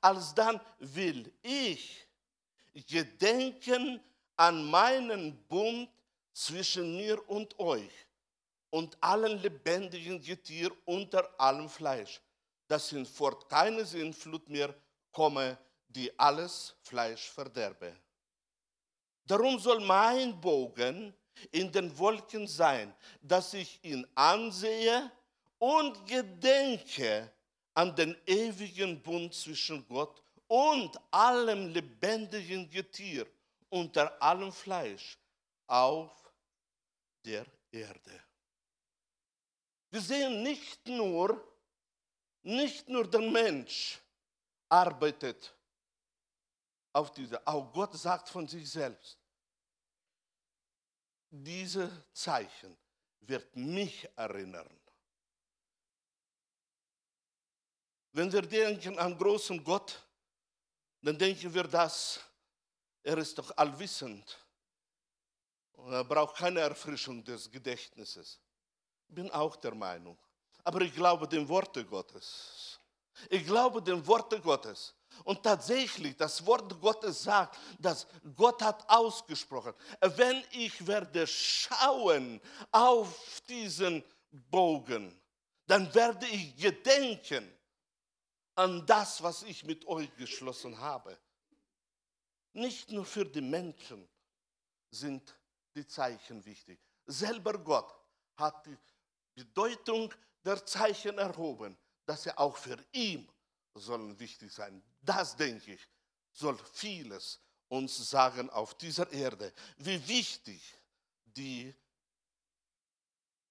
Alsdann 0.00 0.60
will 0.78 1.32
ich 1.42 2.06
gedenken 2.86 4.00
an 4.36 4.64
meinen 4.70 5.36
Bund 5.46 5.88
zwischen 6.32 6.96
mir 6.96 7.28
und 7.28 7.58
euch 7.58 7.92
und 8.70 8.96
allen 9.00 9.40
lebendigen 9.40 10.20
Getier 10.20 10.70
unter 10.84 11.28
allem 11.38 11.68
Fleisch, 11.68 12.20
dass 12.66 12.90
hinfort 12.90 13.48
keine 13.48 13.84
Sinnflut 13.84 14.48
mehr 14.48 14.74
komme, 15.12 15.56
die 15.88 16.16
alles 16.18 16.74
Fleisch 16.82 17.30
verderbe. 17.30 17.94
Darum 19.26 19.58
soll 19.58 19.80
mein 19.80 20.38
Bogen 20.40 21.14
in 21.50 21.72
den 21.72 21.96
Wolken 21.98 22.46
sein, 22.46 22.94
dass 23.22 23.54
ich 23.54 23.82
ihn 23.82 24.06
ansehe 24.14 25.10
und 25.58 26.06
gedenke 26.06 27.32
an 27.74 27.94
den 27.96 28.16
ewigen 28.26 29.02
Bund 29.02 29.34
zwischen 29.34 29.86
Gott 29.88 30.22
und 30.46 30.98
allem 31.10 31.68
lebendigen 31.68 32.68
Getier 32.70 33.26
unter 33.70 34.22
allem 34.22 34.52
Fleisch 34.52 35.18
auf 35.66 36.10
der 37.24 37.46
Erde. 37.72 38.20
Wir 39.90 40.00
sehen 40.00 40.42
nicht 40.42 40.86
nur, 40.86 41.42
nicht 42.42 42.88
nur 42.88 43.08
der 43.08 43.20
Mensch 43.20 43.98
arbeitet 44.68 45.54
auf 46.94 47.12
diese. 47.12 47.46
Auch 47.46 47.70
Gott 47.72 47.92
sagt 47.94 48.28
von 48.30 48.48
sich 48.48 48.70
selbst, 48.70 49.18
diese 51.30 51.90
Zeichen 52.12 52.76
wird 53.20 53.54
mich 53.56 54.08
erinnern. 54.16 54.68
Wenn 58.12 58.32
wir 58.32 58.42
denken 58.42 58.96
an 58.98 59.18
großen 59.18 59.62
Gott, 59.62 60.00
dann 61.02 61.18
denken 61.18 61.52
wir 61.52 61.64
das, 61.64 62.20
er 63.02 63.18
ist 63.18 63.36
doch 63.36 63.54
allwissend. 63.56 64.38
Und 65.72 65.92
er 65.92 66.04
braucht 66.04 66.36
keine 66.36 66.60
Erfrischung 66.60 67.24
des 67.24 67.50
Gedächtnisses. 67.50 68.40
Ich 69.08 69.14
bin 69.14 69.30
auch 69.32 69.56
der 69.56 69.74
Meinung. 69.74 70.16
Aber 70.62 70.80
ich 70.80 70.94
glaube 70.94 71.26
dem 71.26 71.48
Worte 71.48 71.84
Gottes. 71.84 72.78
Ich 73.28 73.44
glaube 73.44 73.82
dem 73.82 74.06
Worte 74.06 74.40
Gottes. 74.40 74.94
Und 75.22 75.42
tatsächlich, 75.42 76.16
das 76.16 76.44
Wort 76.44 76.80
Gottes 76.80 77.22
sagt, 77.22 77.58
dass 77.78 78.06
Gott 78.34 78.60
hat 78.62 78.88
ausgesprochen, 78.88 79.74
wenn 80.00 80.42
ich 80.50 80.86
werde 80.86 81.26
schauen 81.26 82.40
auf 82.72 83.40
diesen 83.48 84.02
Bogen, 84.30 85.18
dann 85.66 85.94
werde 85.94 86.26
ich 86.26 86.56
gedenken 86.56 87.50
an 88.56 88.84
das, 88.86 89.22
was 89.22 89.42
ich 89.44 89.64
mit 89.64 89.86
euch 89.86 90.14
geschlossen 90.16 90.78
habe. 90.78 91.18
Nicht 92.52 92.90
nur 92.90 93.04
für 93.04 93.24
die 93.24 93.40
Menschen 93.40 94.08
sind 94.90 95.34
die 95.74 95.86
Zeichen 95.86 96.44
wichtig. 96.44 96.80
Selber 97.06 97.58
Gott 97.58 97.92
hat 98.36 98.66
die 98.66 98.76
Bedeutung 99.34 100.12
der 100.44 100.64
Zeichen 100.64 101.18
erhoben, 101.18 101.76
dass 102.06 102.26
er 102.26 102.38
auch 102.38 102.56
für 102.56 102.78
ihn 102.92 103.28
sollen 103.74 104.18
wichtig 104.18 104.52
sein. 104.52 104.82
Das, 105.04 105.36
denke 105.36 105.74
ich, 105.74 105.88
soll 106.32 106.58
vieles 106.72 107.40
uns 107.68 107.96
sagen 108.10 108.50
auf 108.50 108.74
dieser 108.74 109.10
Erde, 109.12 109.52
wie 109.78 110.06
wichtig 110.08 110.62
die 111.24 111.74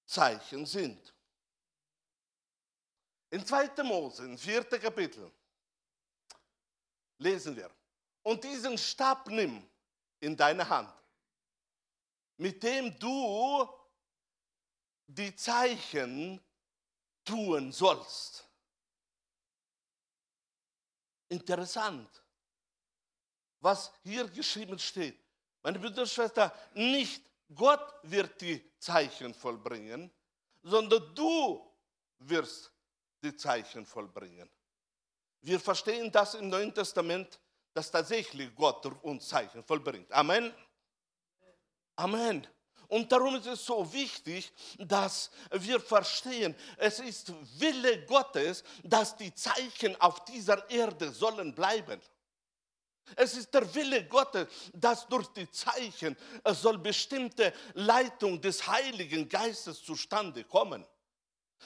Zeichen 0.06 0.66
sind. 0.66 1.14
In 3.30 3.46
2. 3.46 3.84
Mose, 3.84 4.26
im 4.26 4.38
4. 4.38 4.64
Kapitel, 4.80 5.32
lesen 7.18 7.56
wir. 7.56 7.72
Und 8.22 8.44
diesen 8.44 8.78
Stab 8.78 9.28
nimm 9.28 9.68
in 10.20 10.38
deine 10.38 10.68
Hand, 10.68 10.94
mit 12.38 12.62
dem 12.64 12.98
du 13.00 13.68
die 15.08 15.36
Zeichen 15.36 16.40
tun 17.26 17.72
sollst. 17.72 18.48
Interessant, 21.34 22.10
was 23.60 23.92
hier 24.04 24.28
geschrieben 24.28 24.78
steht. 24.78 25.20
Meine 25.64 25.80
Brüder 25.80 26.04
und 26.04 26.08
Schwestern, 26.10 26.52
nicht 26.76 27.24
Gott 27.56 27.96
wird 28.04 28.40
die 28.40 28.62
Zeichen 28.78 29.34
vollbringen, 29.34 30.12
sondern 30.62 31.16
du 31.16 31.74
wirst 32.20 32.72
die 33.24 33.36
Zeichen 33.36 33.84
vollbringen. 33.84 34.48
Wir 35.42 35.60
verstehen 35.60 36.12
das 36.12 36.36
im 36.36 36.50
Neuen 36.50 36.72
Testament, 36.72 37.40
dass 37.74 37.90
tatsächlich 37.90 38.54
Gott 38.56 38.86
uns 39.04 39.28
Zeichen 39.28 39.64
vollbringt. 39.64 40.12
Amen. 40.12 40.54
Amen. 41.96 42.48
Und 42.94 43.12
darum 43.12 43.36
ist 43.38 43.48
es 43.48 43.66
so 43.66 43.92
wichtig, 43.92 44.54
dass 44.78 45.32
wir 45.50 45.80
verstehen, 45.80 46.56
es 46.78 47.00
ist 47.00 47.34
Wille 47.60 48.06
Gottes, 48.06 48.64
dass 48.84 49.18
die 49.18 49.34
Zeichen 49.34 50.00
auf 50.00 50.24
dieser 50.26 50.70
Erde 50.70 51.12
sollen 51.12 51.56
bleiben. 51.56 52.00
Es 53.16 53.36
ist 53.36 53.52
der 53.52 53.74
Wille 53.74 54.06
Gottes, 54.06 54.48
dass 54.76 55.08
durch 55.08 55.26
die 55.30 55.50
Zeichen 55.50 56.16
es 56.44 56.62
soll 56.62 56.78
bestimmte 56.78 57.52
Leitung 57.74 58.40
des 58.40 58.68
Heiligen 58.68 59.28
Geistes 59.28 59.84
zustande 59.84 60.44
kommen. 60.44 60.86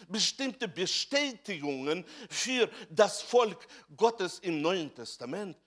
Bestimmte 0.07 0.69
Bestätigungen 0.69 2.05
für 2.29 2.71
das 2.89 3.21
Volk 3.21 3.67
Gottes 3.97 4.39
im 4.39 4.61
Neuen 4.61 4.95
Testament. 4.95 5.57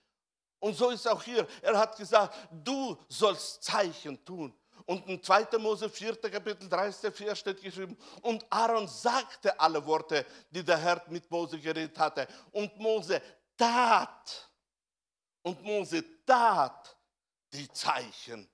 Und 0.57 0.75
so 0.75 0.89
ist 0.89 1.07
auch 1.07 1.21
hier, 1.21 1.47
er 1.61 1.77
hat 1.77 1.95
gesagt, 1.97 2.35
du 2.51 2.97
sollst 3.07 3.63
Zeichen 3.63 4.25
tun. 4.25 4.51
Und 4.85 5.07
in 5.07 5.21
2. 5.21 5.57
Mose 5.57 5.89
4. 5.89 6.15
Kapitel 6.17 6.67
30. 6.67 7.13
Vers 7.13 7.39
steht 7.39 7.61
geschrieben, 7.61 7.97
und 8.21 8.45
Aaron 8.49 8.87
sagte 8.87 9.57
alle 9.59 9.85
Worte, 9.85 10.25
die 10.49 10.63
der 10.63 10.77
Herr 10.77 11.03
mit 11.09 11.29
Mose 11.29 11.59
geredet 11.59 11.97
hatte. 11.97 12.27
Und 12.51 12.77
Mose 12.77 13.21
tat 13.57 14.49
und 15.43 15.61
Mose 15.63 16.03
tat 16.25 16.97
die 17.53 17.71
Zeichen. 17.71 18.49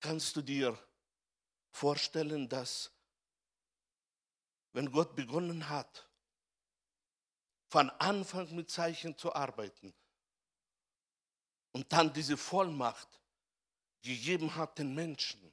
Kannst 0.00 0.36
du 0.36 0.42
dir 0.42 0.78
vorstellen, 1.70 2.48
dass 2.48 2.90
wenn 4.72 4.90
Gott 4.90 5.14
begonnen 5.14 5.68
hat, 5.68 6.08
von 7.68 7.90
Anfang 7.98 8.54
mit 8.54 8.70
Zeichen 8.70 9.16
zu 9.16 9.34
arbeiten 9.34 9.94
und 11.74 11.92
dann 11.92 12.10
diese 12.10 12.38
Vollmacht 12.38 13.20
gegeben 14.00 14.54
hat 14.56 14.78
den 14.78 14.94
Menschen. 14.94 15.52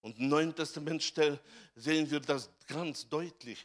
Und 0.00 0.18
im 0.18 0.28
Neuen 0.28 0.54
Testament 0.54 1.02
sehen 1.76 2.10
wir 2.10 2.18
das 2.18 2.50
ganz 2.66 3.08
deutlich 3.08 3.64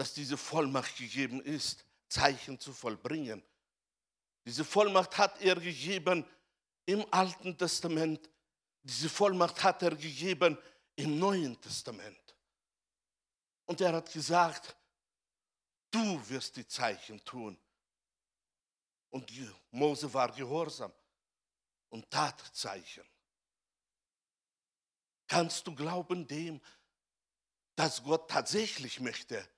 dass 0.00 0.14
diese 0.14 0.38
Vollmacht 0.38 0.96
gegeben 0.96 1.42
ist, 1.42 1.84
Zeichen 2.08 2.58
zu 2.58 2.72
vollbringen. 2.72 3.42
Diese 4.46 4.64
Vollmacht 4.64 5.18
hat 5.18 5.38
er 5.42 5.56
gegeben 5.56 6.24
im 6.86 7.04
Alten 7.10 7.58
Testament. 7.58 8.30
Diese 8.82 9.10
Vollmacht 9.10 9.62
hat 9.62 9.82
er 9.82 9.94
gegeben 9.94 10.56
im 10.96 11.18
Neuen 11.18 11.60
Testament. 11.60 12.34
Und 13.66 13.82
er 13.82 13.92
hat 13.92 14.10
gesagt, 14.10 14.74
du 15.90 16.18
wirst 16.30 16.56
die 16.56 16.66
Zeichen 16.66 17.22
tun. 17.22 17.58
Und 19.10 19.30
Mose 19.70 20.12
war 20.14 20.32
gehorsam 20.32 20.92
und 21.88 22.10
tat 22.10 22.40
Zeichen. 22.54 23.04
Kannst 25.26 25.66
du 25.66 25.74
glauben 25.74 26.26
dem, 26.26 26.60
dass 27.74 28.02
Gott 28.02 28.30
tatsächlich 28.30 29.00
möchte, 29.00 29.48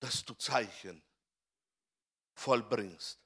dass 0.00 0.24
du 0.24 0.34
Zeichen 0.34 1.02
vollbringst. 2.34 3.18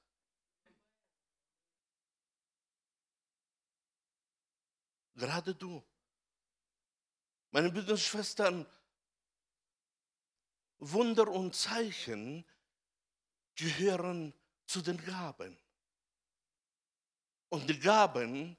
Gerade 5.15 5.55
du. 5.55 5.83
Meine 7.51 7.71
Brüder 7.71 7.93
und 7.93 8.01
Schwestern, 8.01 8.67
Wunder 10.79 11.29
und 11.29 11.55
Zeichen 11.55 12.45
gehören 13.55 14.33
zu 14.73 14.81
den 14.81 14.97
Gaben. 15.05 15.59
Und 17.51 17.69
die 17.69 17.79
Gaben 17.79 18.57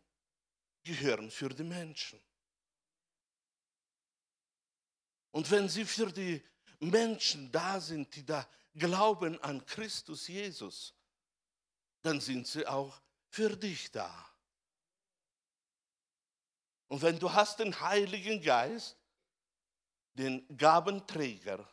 gehören 0.83 1.31
für 1.31 1.49
die 1.49 1.63
Menschen. 1.63 2.21
Und 5.31 5.49
wenn 5.49 5.67
sie 5.67 5.85
für 5.85 6.11
die 6.11 6.43
Menschen 6.79 7.51
da 7.51 7.81
sind, 7.81 8.15
die 8.15 8.23
da 8.23 8.47
glauben 8.75 9.41
an 9.41 9.65
Christus 9.65 10.27
Jesus, 10.27 10.93
dann 12.03 12.21
sind 12.21 12.45
sie 12.45 12.67
auch 12.67 13.01
für 13.29 13.57
dich 13.57 13.91
da. 13.91 14.29
Und 16.89 17.01
wenn 17.01 17.17
du 17.17 17.33
hast 17.33 17.57
den 17.57 17.79
Heiligen 17.79 18.39
Geist, 18.39 18.95
den 20.13 20.45
Gabenträger, 20.55 21.67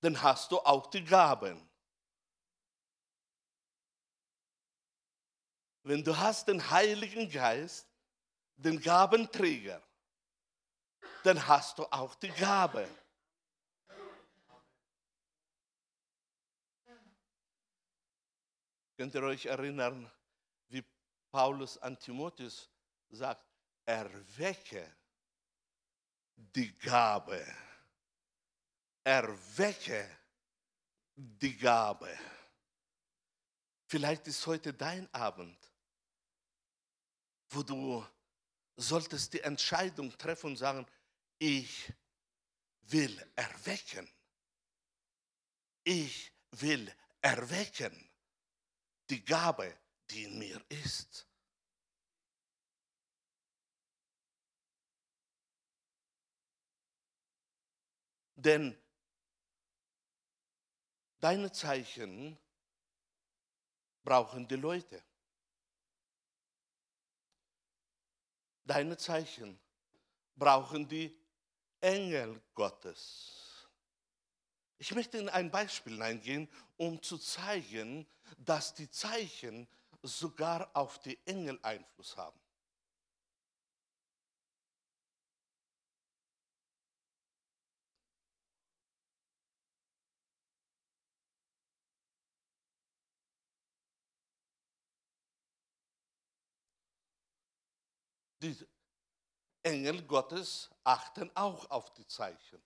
dann 0.00 0.20
hast 0.20 0.52
du 0.52 0.58
auch 0.58 0.90
die 0.90 1.02
Gaben. 1.02 1.66
Wenn 5.86 6.02
du 6.02 6.18
hast 6.18 6.48
den 6.48 6.68
Heiligen 6.68 7.30
Geist, 7.30 7.86
den 8.56 8.80
Gabenträger, 8.80 9.80
dann 11.22 11.46
hast 11.46 11.78
du 11.78 11.84
auch 11.84 12.16
die 12.16 12.30
Gabe. 12.30 12.88
Könnt 18.96 19.14
ihr 19.14 19.22
euch 19.22 19.46
erinnern, 19.46 20.10
wie 20.70 20.84
Paulus 21.30 21.78
an 21.78 21.96
Timotheus 21.96 22.68
sagt, 23.10 23.46
erwecke 23.84 24.92
die 26.34 26.76
Gabe. 26.78 27.46
Erwecke 29.04 30.18
die 31.14 31.56
Gabe. 31.56 32.18
Vielleicht 33.86 34.26
ist 34.26 34.44
heute 34.48 34.74
dein 34.74 35.08
Abend, 35.14 35.56
wo 37.50 37.62
du 37.62 38.06
solltest 38.76 39.32
die 39.32 39.40
Entscheidung 39.40 40.16
treffen 40.18 40.48
und 40.48 40.56
sagen, 40.56 40.86
ich 41.38 41.92
will 42.82 43.32
erwecken. 43.34 44.08
Ich 45.84 46.32
will 46.50 46.92
erwecken 47.20 48.10
die 49.08 49.24
Gabe, 49.24 49.76
die 50.10 50.24
in 50.24 50.38
mir 50.38 50.60
ist. 50.68 51.26
Denn 58.34 58.76
deine 61.20 61.50
Zeichen 61.50 62.38
brauchen 64.04 64.46
die 64.46 64.56
Leute. 64.56 65.02
Deine 68.66 68.96
Zeichen 68.96 69.58
brauchen 70.34 70.88
die 70.88 71.16
Engel 71.80 72.42
Gottes. 72.54 73.68
Ich 74.78 74.94
möchte 74.94 75.18
in 75.18 75.28
ein 75.28 75.50
Beispiel 75.50 76.02
eingehen, 76.02 76.48
um 76.76 77.00
zu 77.00 77.16
zeigen, 77.16 78.06
dass 78.38 78.74
die 78.74 78.90
Zeichen 78.90 79.66
sogar 80.02 80.68
auf 80.74 80.98
die 80.98 81.18
Engel 81.26 81.58
Einfluss 81.62 82.16
haben. 82.16 82.38
Die 98.46 98.66
Engel 99.64 100.02
Gottes 100.02 100.70
achten 100.84 101.30
auch 101.34 101.68
auf 101.70 101.92
die 101.94 102.06
Zeichen. 102.06 102.62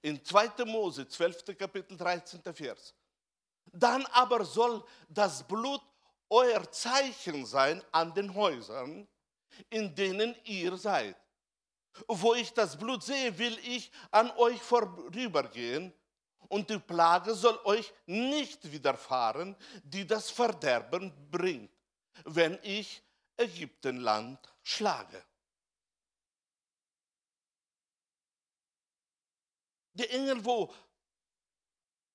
In 0.00 0.24
2. 0.24 0.64
Mose, 0.64 1.06
12. 1.06 1.56
Kapitel, 1.58 1.96
13. 1.96 2.40
Vers. 2.54 2.94
Dann 3.72 4.06
aber 4.06 4.44
soll 4.46 4.82
das 5.08 5.46
Blut 5.46 5.82
euer 6.30 6.70
Zeichen 6.72 7.44
sein 7.44 7.82
an 7.92 8.14
den 8.14 8.34
Häusern, 8.34 9.06
in 9.68 9.94
denen 9.94 10.34
ihr 10.44 10.76
seid. 10.78 11.16
Wo 12.08 12.34
ich 12.34 12.52
das 12.54 12.78
Blut 12.78 13.02
sehe, 13.02 13.36
will 13.36 13.58
ich 13.58 13.90
an 14.10 14.30
euch 14.38 14.62
vorübergehen 14.62 15.92
und 16.48 16.70
die 16.70 16.78
Plage 16.78 17.34
soll 17.34 17.58
euch 17.64 17.92
nicht 18.06 18.72
widerfahren, 18.72 19.54
die 19.82 20.06
das 20.06 20.30
Verderben 20.30 21.12
bringt, 21.30 21.70
wenn 22.24 22.58
ich 22.62 23.02
Ägyptenland 23.40 24.38
schlage. 24.62 25.24
Die 29.94 30.08
Engel, 30.08 30.44
wo 30.44 30.72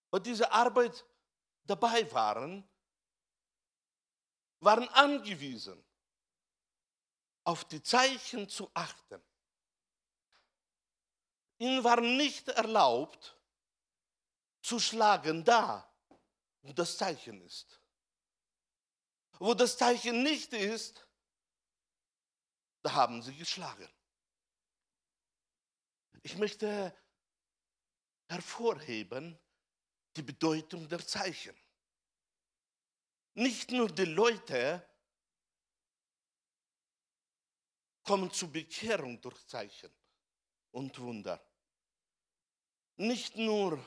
bei 0.10 0.20
dieser 0.20 0.52
Arbeit 0.52 1.06
dabei 1.64 2.10
waren, 2.12 2.68
waren 4.60 4.88
angewiesen, 4.90 5.84
auf 7.44 7.66
die 7.66 7.84
Zeichen 7.84 8.48
zu 8.48 8.70
achten. 8.74 9.22
Ihnen 11.58 11.84
war 11.84 12.02
nicht 12.02 12.48
erlaubt, 12.50 13.38
zu 14.62 14.80
schlagen 14.80 15.44
da, 15.44 15.88
wo 16.62 16.74
das 16.74 16.98
Zeichen 16.98 17.42
ist. 17.42 17.80
Wo 19.38 19.54
das 19.54 19.78
Zeichen 19.78 20.24
nicht 20.24 20.54
ist, 20.54 21.05
da 22.86 22.94
haben 22.94 23.20
sie 23.24 23.36
geschlagen. 23.36 23.90
Ich 26.22 26.38
möchte 26.38 26.96
hervorheben 28.30 29.40
die 30.16 30.22
Bedeutung 30.22 30.88
der 30.88 31.06
Zeichen. 31.06 31.56
Nicht 33.34 33.72
nur 33.72 33.90
die 33.90 34.06
Leute 34.06 34.88
kommen 38.04 38.32
zur 38.32 38.52
Bekehrung 38.52 39.20
durch 39.20 39.48
Zeichen 39.48 39.92
und 40.70 41.00
Wunder. 41.00 41.44
Nicht 42.98 43.36
nur 43.36 43.84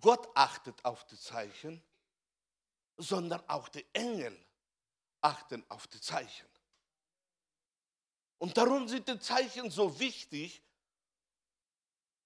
Gott 0.00 0.26
achtet 0.34 0.82
auf 0.86 1.04
die 1.06 1.18
Zeichen, 1.18 1.82
sondern 2.96 3.46
auch 3.46 3.68
die 3.68 3.86
Engel 3.92 4.42
achten 5.20 5.62
auf 5.68 5.86
die 5.86 6.00
Zeichen. 6.00 6.51
Und 8.42 8.56
darum 8.56 8.88
sind 8.88 9.06
die 9.06 9.20
Zeichen 9.20 9.70
so 9.70 10.00
wichtig, 10.00 10.60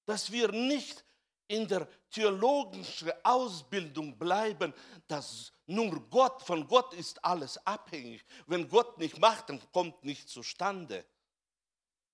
dass 0.06 0.32
wir 0.32 0.50
nicht 0.50 1.04
in 1.46 1.68
der 1.68 1.86
theologischen 2.08 3.12
Ausbildung 3.22 4.16
bleiben, 4.16 4.72
dass 5.06 5.52
nur 5.66 6.00
Gott, 6.08 6.40
von 6.40 6.66
Gott 6.66 6.94
ist 6.94 7.22
alles 7.22 7.58
abhängig. 7.66 8.24
Wenn 8.46 8.66
Gott 8.66 8.96
nicht 8.96 9.18
macht, 9.18 9.50
dann 9.50 9.60
kommt 9.72 10.02
nicht 10.04 10.26
zustande. 10.26 11.04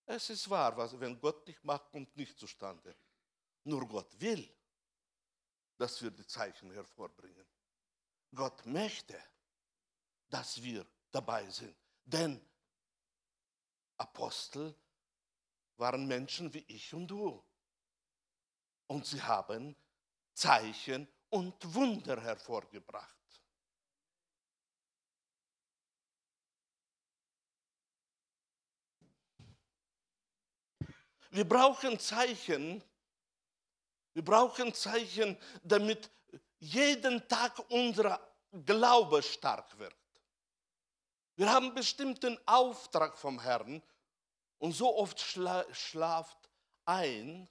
Es 0.04 0.30
ist 0.30 0.50
wahr, 0.50 0.76
was, 0.76 0.98
wenn 0.98 1.20
Gott 1.20 1.46
nicht 1.46 1.62
macht, 1.62 1.88
kommt 1.92 2.16
nicht 2.16 2.36
zustande. 2.36 2.96
Nur 3.62 3.86
Gott 3.86 4.20
will, 4.20 4.52
dass 5.78 6.02
wir 6.02 6.10
die 6.10 6.26
Zeichen 6.26 6.72
hervorbringen. 6.72 7.46
Gott 8.34 8.66
möchte, 8.66 9.16
dass 10.28 10.60
wir 10.60 10.84
dabei 11.12 11.48
sind. 11.48 11.76
Denn 12.04 12.44
Apostel 14.02 14.74
waren 15.76 16.06
Menschen 16.06 16.52
wie 16.52 16.64
ich 16.66 16.92
und 16.92 17.06
du. 17.06 17.42
Und 18.88 19.06
sie 19.06 19.22
haben 19.22 19.76
Zeichen 20.34 21.08
und 21.30 21.54
Wunder 21.74 22.20
hervorgebracht. 22.20 23.16
Wir 31.30 31.48
brauchen 31.48 31.98
Zeichen, 31.98 32.82
wir 34.12 34.24
brauchen 34.24 34.74
Zeichen, 34.74 35.38
damit 35.62 36.10
jeden 36.58 37.26
Tag 37.28 37.58
unser 37.70 38.20
Glaube 38.66 39.22
stark 39.22 39.78
wird. 39.78 39.96
Wir 41.36 41.50
haben 41.50 41.72
bestimmten 41.72 42.38
Auftrag 42.44 43.16
vom 43.16 43.40
Herrn 43.40 43.82
und 44.62 44.70
so 44.70 44.96
oft 44.96 45.18
schla 45.18 45.66
schlaft 45.74 46.38
ein, 46.84 47.48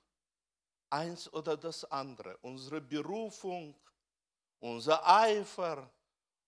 eins 0.90 1.32
oder 1.34 1.58
das 1.58 1.84
andere. 1.92 2.38
Unsere 2.38 2.80
Berufung, 2.80 3.78
unser 4.60 5.06
Eifer, 5.06 5.92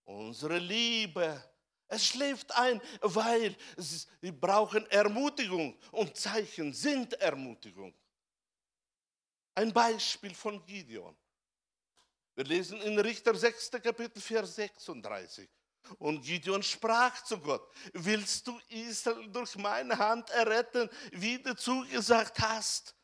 unsere 0.05 0.59
Liebe. 0.59 1.43
Es 1.89 2.05
schläft 2.05 2.49
ein, 2.55 2.82
weil 3.01 3.57
sie 3.76 4.32
brauchen 4.32 4.89
Ermutigung 4.89 5.78
und 5.91 6.16
Zeichen 6.16 6.72
sind 6.72 7.11
Ermutigung. 7.16 7.93
Ein 9.55 9.74
Beispiel 9.74 10.34
von 10.34 10.66
Gideon. 10.66 11.14
Wir 12.36 12.45
lesen 12.45 12.82
in 12.84 12.97
Richter 12.99 13.36
6. 13.36 13.70
Kapitel 13.72 14.22
Vers 14.22 14.55
36. 14.55 15.49
Und 16.00 16.22
Gideon 16.22 16.64
sprach 16.64 17.24
zu 17.24 17.38
Gott, 17.40 17.70
willst 17.94 18.48
du 18.48 18.60
Israel 18.70 19.28
durch 19.30 19.56
meine 19.58 19.98
Hand 19.98 20.30
erretten, 20.32 20.90
wie 21.12 21.42
du 21.42 21.56
zugesagt 21.56 22.40
hast? 22.40 22.96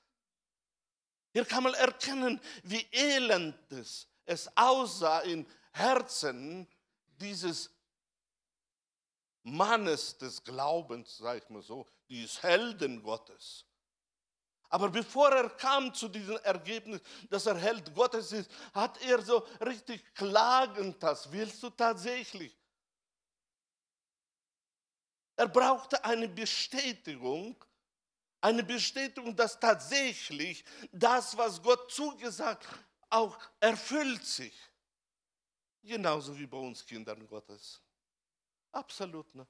Hier 1.32 1.46
kann 1.46 1.64
man 1.64 1.74
erkennen, 1.74 2.42
wie 2.64 2.86
elend 2.92 3.56
es 4.26 4.50
aussah 4.56 5.20
im 5.22 5.46
Herzen 5.72 6.68
dieses 7.20 7.70
Mannes 9.44 10.18
des 10.18 10.44
Glaubens, 10.44 11.18
sag 11.18 11.44
ich 11.44 11.50
mal 11.50 11.62
so, 11.62 11.86
dieses 12.08 12.42
Helden 12.42 13.02
Gottes. 13.04 13.66
Aber 14.70 14.90
bevor 14.90 15.30
er 15.32 15.50
kam 15.50 15.94
zu 15.94 16.08
diesem 16.08 16.38
Ergebnis, 16.38 17.02
dass 17.30 17.48
er 17.48 17.58
Held 17.58 17.94
Gottes 17.96 18.32
ist, 18.32 18.52
hat 18.74 19.02
er 19.02 19.22
so 19.22 19.40
richtig 19.62 20.04
klagend 20.14 21.02
das. 21.02 21.32
Willst 21.32 21.62
du 21.64 21.72
tatsächlich? 21.72 22.56
Er 25.40 25.48
brauchte 25.48 26.04
eine 26.04 26.28
Bestätigung 26.28 27.56
eine 28.42 28.64
Bestätigung, 28.64 29.36
dass 29.36 29.60
tatsächlich 29.60 30.64
das, 30.92 31.36
was 31.38 31.62
Gott 31.62 31.92
zugesagt, 31.92 32.68
auch 33.10 33.38
erfüllt 33.60 34.26
sich. 34.26 34.54
Genauso 35.84 36.38
wie 36.38 36.48
bei 36.48 36.58
uns 36.58 36.86
Kindern 36.86 37.28
Gottes. 37.28 37.82
Absolut. 38.72 39.34
Ne? 39.36 39.46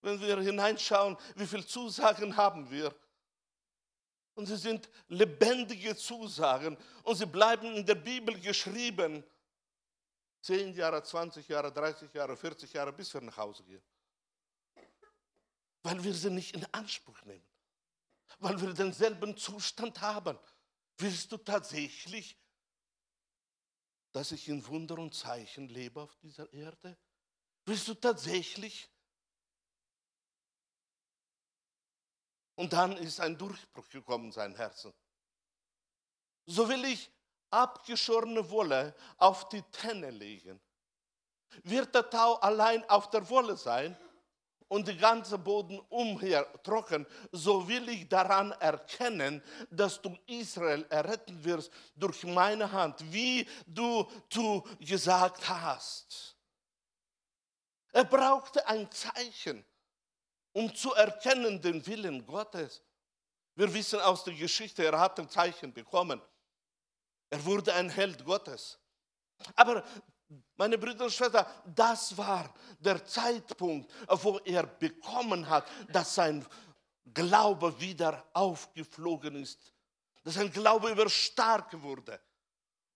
Wenn 0.00 0.20
wir 0.20 0.40
hineinschauen, 0.40 1.16
wie 1.34 1.46
viele 1.46 1.66
Zusagen 1.66 2.36
haben 2.36 2.70
wir? 2.70 2.94
Und 4.34 4.46
sie 4.46 4.56
sind 4.56 4.88
lebendige 5.08 5.96
Zusagen 5.96 6.78
und 7.02 7.16
sie 7.16 7.26
bleiben 7.26 7.74
in 7.74 7.84
der 7.84 7.96
Bibel 7.96 8.38
geschrieben. 8.40 9.24
Zehn 10.40 10.72
Jahre, 10.74 11.02
20 11.02 11.46
Jahre, 11.48 11.72
30 11.72 12.14
Jahre, 12.14 12.36
40 12.36 12.72
Jahre, 12.72 12.92
bis 12.92 13.12
wir 13.12 13.20
nach 13.20 13.36
Hause 13.36 13.64
gehen 13.64 13.82
weil 15.82 16.02
wir 16.02 16.14
sie 16.14 16.30
nicht 16.30 16.54
in 16.54 16.64
Anspruch 16.72 17.22
nehmen, 17.22 17.46
weil 18.38 18.60
wir 18.60 18.72
denselben 18.72 19.36
Zustand 19.36 20.00
haben. 20.00 20.38
Willst 20.98 21.30
du 21.30 21.36
tatsächlich, 21.36 22.36
dass 24.12 24.32
ich 24.32 24.48
in 24.48 24.66
Wunder 24.66 24.98
und 24.98 25.14
Zeichen 25.14 25.68
lebe 25.68 26.02
auf 26.02 26.16
dieser 26.16 26.52
Erde? 26.52 26.98
Willst 27.64 27.86
du 27.86 27.94
tatsächlich? 27.94 28.90
Und 32.56 32.72
dann 32.72 32.96
ist 32.96 33.20
ein 33.20 33.38
Durchbruch 33.38 33.88
gekommen 33.88 34.26
in 34.26 34.32
sein 34.32 34.56
Herzen. 34.56 34.92
So 36.46 36.68
will 36.68 36.84
ich 36.86 37.10
abgeschorene 37.50 38.50
Wolle 38.50 38.96
auf 39.16 39.48
die 39.48 39.62
Tenne 39.70 40.10
legen. 40.10 40.60
Wird 41.62 41.94
der 41.94 42.08
Tau 42.10 42.34
allein 42.36 42.88
auf 42.88 43.10
der 43.10 43.28
Wolle 43.28 43.56
sein? 43.56 43.96
Und 44.68 44.86
der 44.86 44.96
ganze 44.96 45.38
Boden 45.38 45.80
umher 45.88 46.46
trocken, 46.62 47.06
so 47.32 47.66
will 47.66 47.88
ich 47.88 48.08
daran 48.08 48.52
erkennen, 48.52 49.42
dass 49.70 50.00
du 50.00 50.16
Israel 50.26 50.86
erretten 50.90 51.42
wirst 51.42 51.72
durch 51.96 52.24
meine 52.24 52.70
Hand, 52.70 53.00
wie 53.12 53.48
du, 53.66 54.06
du 54.28 54.62
gesagt 54.80 55.48
hast. 55.48 56.36
Er 57.92 58.04
brauchte 58.04 58.66
ein 58.68 58.90
Zeichen, 58.90 59.64
um 60.52 60.74
zu 60.74 60.92
erkennen 60.92 61.60
den 61.60 61.84
Willen 61.86 62.24
Gottes. 62.26 62.82
Wir 63.54 63.72
wissen 63.72 64.00
aus 64.00 64.22
der 64.22 64.34
Geschichte, 64.34 64.84
er 64.84 65.00
hat 65.00 65.18
ein 65.18 65.28
Zeichen 65.28 65.72
bekommen. 65.72 66.20
Er 67.30 67.44
wurde 67.44 67.74
ein 67.74 67.88
Held 67.88 68.24
Gottes. 68.24 68.78
Aber 69.54 69.84
meine 70.56 70.76
Brüder 70.76 71.04
und 71.04 71.12
Schwestern, 71.12 71.46
das 71.64 72.16
war 72.16 72.52
der 72.78 73.04
Zeitpunkt, 73.04 73.90
wo 74.08 74.38
er 74.38 74.64
bekommen 74.64 75.48
hat, 75.48 75.66
dass 75.90 76.14
sein 76.14 76.44
Glaube 77.14 77.78
wieder 77.80 78.24
aufgeflogen 78.32 79.36
ist, 79.36 79.72
dass 80.22 80.34
sein 80.34 80.52
Glaube 80.52 80.92
wieder 80.92 81.08
stark 81.08 81.80
wurde. 81.82 82.20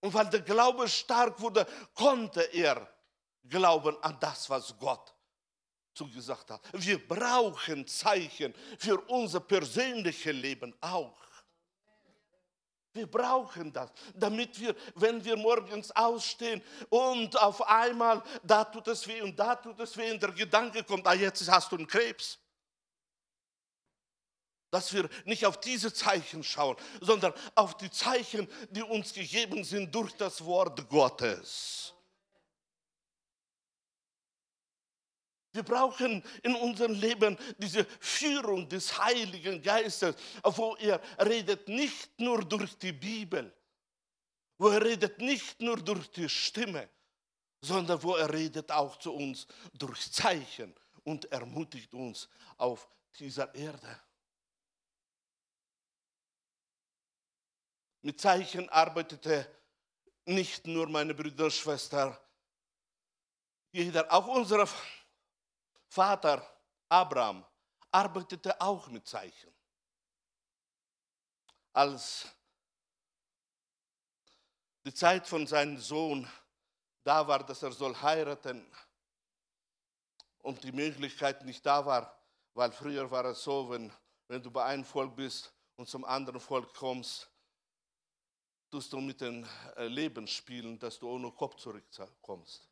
Und 0.01 0.13
weil 0.13 0.29
der 0.29 0.41
Glaube 0.41 0.89
stark 0.89 1.41
wurde, 1.41 1.67
konnte 1.95 2.43
er 2.53 2.87
glauben 3.45 3.97
an 4.03 4.17
das, 4.21 4.51
was 4.51 4.77
Gott 4.79 5.15
zugesagt 5.95 6.51
hat. 6.51 6.61
Wir 6.73 7.07
brauchen 7.07 7.87
Zeichen 7.87 8.55
für 8.79 9.01
unser 9.03 9.41
persönliches 9.41 10.33
Leben 10.33 10.75
auch. 10.81 11.17
Wir 12.95 13.07
brauchen 13.07 13.73
das, 13.73 13.91
damit 14.15 14.61
wir, 14.61 14.75
wenn 14.95 15.25
wir 15.25 15.37
morgens 15.37 15.91
ausstehen 15.93 16.63
und 16.91 17.41
auf 17.41 17.67
einmal, 17.67 18.23
da 18.43 18.65
tut 18.65 18.87
es 18.89 19.07
weh 19.09 19.23
und 19.23 19.39
da 19.39 19.55
tut 19.57 19.81
es 19.81 19.97
weh 19.97 20.13
und 20.13 20.23
der 20.23 20.33
Gedanke 20.33 20.85
kommt, 20.85 21.07
ah, 21.07 21.15
jetzt 21.15 21.51
hast 21.51 21.73
du 21.73 21.77
einen 21.77 21.87
Krebs. 21.87 22.39
Dass 24.71 24.93
wir 24.93 25.09
nicht 25.25 25.47
auf 25.47 25.59
diese 25.61 25.93
Zeichen 25.93 26.45
schauen, 26.45 26.77
sondern 27.01 27.33
auf 27.55 27.77
die 27.79 27.91
Zeichen, 27.91 28.47
die 28.71 28.83
uns 28.83 29.13
gegeben 29.15 29.65
sind 29.65 29.95
durch 29.95 30.13
das 30.17 30.45
Wort 30.45 30.89
Gottes. 30.89 31.95
Wir 35.53 35.63
brauchen 35.63 36.25
in 36.43 36.55
unserem 36.55 36.95
Leben 36.95 37.37
diese 37.59 37.85
Führung 38.01 38.69
des 38.69 38.99
Heiligen 38.99 39.61
Geistes, 39.61 40.17
wo 40.43 40.77
er 40.77 41.01
redet 41.19 41.69
nicht 41.69 42.19
nur 42.19 42.43
durch 42.43 42.77
die 42.79 42.93
Bibel, 42.93 43.55
wo 44.57 44.69
er 44.69 44.83
redet 44.83 45.19
nicht 45.19 45.61
nur 45.61 45.77
durch 45.77 46.11
die 46.11 46.29
Stimme, 46.29 46.89
sondern 47.61 48.03
wo 48.03 48.17
er 48.17 48.33
redet 48.33 48.71
auch 48.71 48.97
zu 48.97 49.13
uns 49.13 49.47
durch 49.75 50.11
Zeichen 50.11 50.75
und 51.05 51.31
ermutigt 51.31 51.93
uns 51.93 52.31
auf 52.57 52.89
dieser 53.19 53.55
Erde. 53.55 54.01
Mit 58.01 58.21
Zeichen 58.21 58.69
arbeitete 58.71 59.47
nicht 60.25 60.67
nur 60.67 60.89
meine 60.89 61.15
Brüder 61.15 61.45
und 61.45 61.53
Schwester, 61.53 62.19
jeder, 63.71 64.13
auch 64.13 64.27
unsere 64.27 64.67
Vater 65.93 66.43
Abraham 66.89 67.45
arbeitete 67.91 68.59
auch 68.59 68.89
mit 68.89 69.07
Zeichen. 69.07 69.53
Als 71.75 72.27
die 74.87 74.95
Zeit 74.95 75.29
von 75.29 75.47
seinem 75.47 75.77
Sohn 75.77 76.27
da 77.05 77.29
war, 77.29 77.45
dass 77.45 77.63
er 77.63 77.73
soll 77.73 77.95
heiraten 77.95 78.67
und 80.39 80.65
die 80.65 80.73
Möglichkeit 80.73 81.45
nicht 81.45 81.67
da 81.67 81.85
war, 81.85 82.19
weil 82.55 82.73
früher 82.73 83.11
war 83.11 83.27
es 83.27 83.43
so, 83.43 83.69
wenn, 83.69 83.93
wenn 84.29 84.43
du 84.43 84.51
bei 84.51 84.65
einem 84.65 84.87
Volk 84.87 85.15
bist 85.15 85.53
und 85.77 85.91
zum 85.91 86.07
anderen 86.07 86.41
Volk 86.41 86.73
kommst, 86.73 87.31
tust 88.71 88.91
du 88.95 89.01
mit 89.03 89.21
dem 89.21 89.47
äh, 89.77 89.89
Leben 89.89 90.27
spielen, 90.27 90.79
dass 90.79 90.99
du 90.99 91.11
ohne 91.11 91.31
Kopf 91.33 91.57
zurückkommst. 91.57 92.67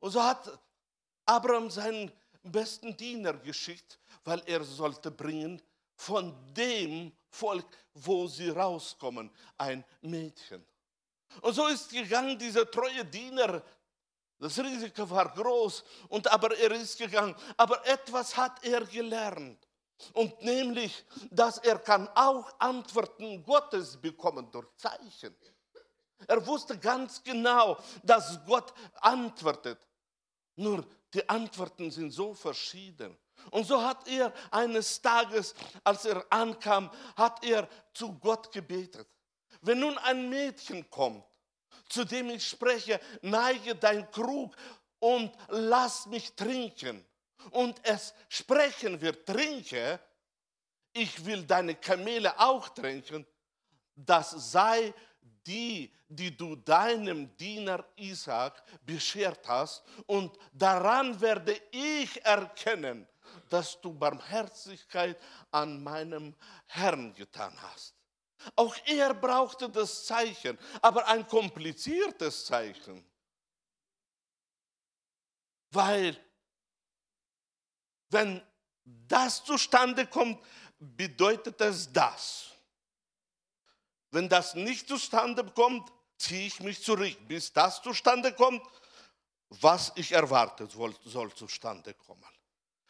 Und 0.00 0.10
so 0.10 0.22
hat 0.22 0.67
Abraham 1.28 1.70
seinen 1.70 2.10
besten 2.42 2.96
Diener 2.96 3.34
geschickt, 3.34 3.98
weil 4.24 4.42
er 4.46 4.64
sollte 4.64 5.10
bringen 5.10 5.60
von 5.94 6.34
dem 6.54 7.12
Volk, 7.28 7.66
wo 7.92 8.26
sie 8.26 8.48
rauskommen, 8.48 9.30
ein 9.58 9.84
Mädchen. 10.00 10.64
Und 11.42 11.52
so 11.52 11.66
ist 11.66 11.90
gegangen 11.90 12.38
dieser 12.38 12.70
treue 12.70 13.04
Diener. 13.04 13.62
Das 14.38 14.58
Risiko 14.58 15.10
war 15.10 15.28
groß, 15.34 15.84
und 16.08 16.30
aber 16.32 16.56
er 16.56 16.70
ist 16.72 16.96
gegangen. 16.96 17.34
Aber 17.56 17.86
etwas 17.86 18.36
hat 18.36 18.64
er 18.64 18.84
gelernt. 18.86 19.58
Und 20.12 20.40
nämlich, 20.42 21.04
dass 21.30 21.58
er 21.58 21.78
kann 21.80 22.08
auch 22.14 22.48
Antworten 22.60 23.42
Gottes 23.42 23.96
bekommen 23.96 24.48
durch 24.50 24.68
Zeichen. 24.76 25.34
Er 26.26 26.46
wusste 26.46 26.78
ganz 26.78 27.22
genau, 27.22 27.76
dass 28.02 28.38
Gott 28.46 28.72
antwortet. 29.00 29.78
Nur 30.54 30.84
die 31.14 31.28
Antworten 31.28 31.90
sind 31.90 32.10
so 32.10 32.34
verschieden. 32.34 33.16
Und 33.50 33.66
so 33.66 33.82
hat 33.82 34.06
er 34.08 34.32
eines 34.50 35.00
Tages, 35.00 35.54
als 35.84 36.04
er 36.04 36.24
ankam, 36.30 36.90
hat 37.16 37.44
er 37.44 37.68
zu 37.94 38.18
Gott 38.18 38.52
gebetet. 38.52 39.08
Wenn 39.60 39.80
nun 39.80 39.96
ein 39.98 40.28
Mädchen 40.28 40.88
kommt, 40.90 41.24
zu 41.88 42.04
dem 42.04 42.30
ich 42.30 42.46
spreche, 42.46 43.00
neige 43.22 43.74
dein 43.74 44.10
Krug 44.10 44.54
und 44.98 45.32
lass 45.48 46.06
mich 46.06 46.34
trinken. 46.34 47.04
Und 47.50 47.80
es 47.84 48.14
sprechen 48.28 49.00
wird, 49.00 49.26
trinke, 49.26 50.00
ich 50.92 51.24
will 51.24 51.44
deine 51.44 51.74
Kamele 51.74 52.38
auch 52.38 52.68
trinken, 52.68 53.26
das 53.94 54.52
sei 54.52 54.92
die, 55.46 55.92
die 56.08 56.36
du 56.36 56.56
deinem 56.56 57.36
Diener 57.36 57.84
Isaac 57.96 58.62
beschert 58.84 59.46
hast, 59.48 59.82
und 60.06 60.36
daran 60.52 61.20
werde 61.20 61.60
ich 61.70 62.24
erkennen, 62.24 63.06
dass 63.48 63.80
du 63.80 63.92
Barmherzigkeit 63.92 65.20
an 65.50 65.82
meinem 65.82 66.34
Herrn 66.66 67.14
getan 67.14 67.54
hast. 67.62 67.94
Auch 68.54 68.76
er 68.86 69.14
brauchte 69.14 69.68
das 69.68 70.06
Zeichen, 70.06 70.58
aber 70.80 71.06
ein 71.08 71.26
kompliziertes 71.26 72.46
Zeichen. 72.46 73.04
Weil, 75.70 76.16
wenn 78.10 78.40
das 78.84 79.44
zustande 79.44 80.06
kommt, 80.06 80.42
bedeutet 80.78 81.60
es 81.60 81.92
das. 81.92 82.47
Wenn 84.10 84.28
das 84.28 84.54
nicht 84.54 84.88
zustande 84.88 85.44
kommt, 85.44 85.92
ziehe 86.16 86.46
ich 86.46 86.60
mich 86.60 86.82
zurück. 86.82 87.16
Bis 87.26 87.52
das 87.52 87.82
zustande 87.82 88.32
kommt, 88.32 88.62
was 89.50 89.92
ich 89.96 90.12
erwarte, 90.12 90.66
soll, 90.66 90.94
soll 91.04 91.32
zustande 91.34 91.94
kommen. 91.94 92.24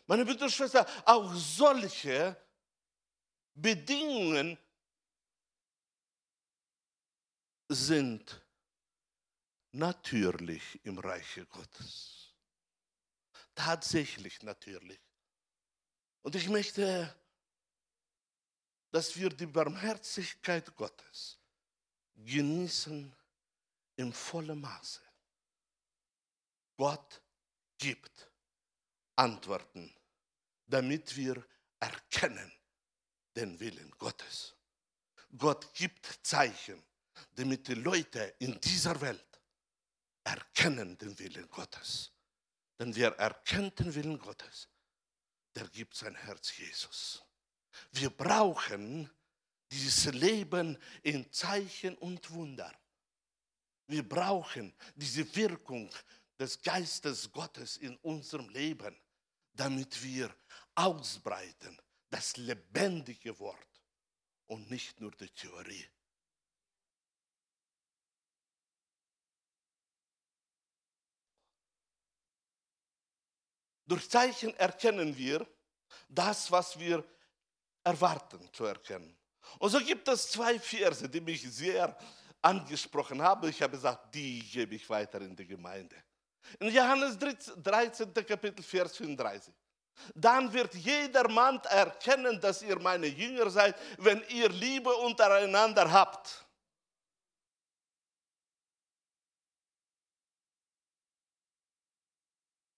Meine 0.06 0.24
Brüder 0.24 0.44
und 0.44 0.52
Schwestern, 0.52 0.86
auch 1.04 1.32
solche 1.34 2.36
Bedingungen 3.54 4.56
sind 7.68 8.40
natürlich 9.72 10.80
im 10.84 10.98
Reiche 10.98 11.44
Gottes. 11.46 12.34
Tatsächlich 13.54 14.42
natürlich. 14.42 15.00
Und 16.22 16.34
ich 16.34 16.48
möchte 16.48 17.14
dass 18.90 19.16
wir 19.16 19.28
die 19.28 19.46
Barmherzigkeit 19.46 20.74
Gottes 20.74 21.38
genießen 22.16 23.14
im 23.96 24.12
vollen 24.12 24.60
Maße. 24.60 25.00
Gott 26.76 27.20
gibt 27.76 28.30
Antworten, 29.16 29.92
damit 30.66 31.16
wir 31.16 31.44
erkennen 31.80 32.52
den 33.34 33.58
Willen 33.60 33.90
Gottes. 33.98 34.54
Gott 35.36 35.72
gibt 35.74 36.06
Zeichen, 36.22 36.82
damit 37.32 37.68
die 37.68 37.74
Leute 37.74 38.34
in 38.38 38.60
dieser 38.60 39.00
Welt 39.00 39.40
erkennen 40.24 40.96
den 40.98 41.18
Willen 41.18 41.48
Gottes. 41.48 42.12
Denn 42.78 42.94
wer 42.94 43.16
erkennt 43.18 43.78
den 43.78 43.94
Willen 43.94 44.18
Gottes, 44.18 44.68
der 45.54 45.68
gibt 45.68 45.94
sein 45.94 46.14
Herz 46.14 46.56
Jesus. 46.56 47.22
Wir 47.92 48.10
brauchen 48.10 49.10
dieses 49.70 50.12
Leben 50.12 50.78
in 51.02 51.30
Zeichen 51.32 51.96
und 51.96 52.30
Wunder. 52.30 52.72
Wir 53.86 54.06
brauchen 54.06 54.74
diese 54.94 55.34
Wirkung 55.34 55.90
des 56.38 56.60
Geistes 56.60 57.30
Gottes 57.32 57.76
in 57.76 57.96
unserem 57.98 58.48
Leben, 58.50 58.96
damit 59.52 60.02
wir 60.02 60.34
ausbreiten 60.74 61.80
das 62.10 62.36
lebendige 62.36 63.38
Wort 63.38 63.82
und 64.46 64.70
nicht 64.70 65.00
nur 65.00 65.10
die 65.12 65.28
Theorie. 65.30 65.86
Durch 73.86 74.08
Zeichen 74.10 74.54
erkennen 74.56 75.16
wir 75.16 75.46
das, 76.10 76.50
was 76.52 76.78
wir 76.78 77.02
erwarten 77.88 78.40
zu 78.52 78.64
erkennen. 78.64 79.16
Und 79.58 79.70
so 79.70 79.80
gibt 79.80 80.06
es 80.08 80.30
zwei 80.30 80.58
Verse, 80.58 81.08
die 81.08 81.20
mich 81.20 81.42
sehr 81.50 81.96
angesprochen 82.42 83.20
haben. 83.22 83.48
Ich 83.48 83.62
habe 83.62 83.72
gesagt, 83.72 84.14
die 84.14 84.40
gebe 84.40 84.74
ich 84.74 84.88
weiter 84.88 85.20
in 85.20 85.34
die 85.34 85.46
Gemeinde. 85.46 85.96
In 86.60 86.68
Johannes 86.68 87.18
13. 87.18 88.12
Kapitel, 88.14 88.62
Vers 88.62 88.96
35. 88.96 89.52
Dann 90.14 90.52
wird 90.52 90.74
jeder 90.74 91.28
Mann 91.28 91.60
erkennen, 91.64 92.40
dass 92.40 92.62
ihr 92.62 92.78
meine 92.78 93.06
Jünger 93.06 93.50
seid, 93.50 93.74
wenn 93.98 94.22
ihr 94.28 94.48
Liebe 94.48 94.94
untereinander 94.94 95.90
habt. 95.90 96.46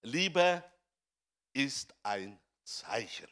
Liebe 0.03 0.65
ist 1.53 1.95
ein 2.03 2.41
Zeichen. 2.65 3.29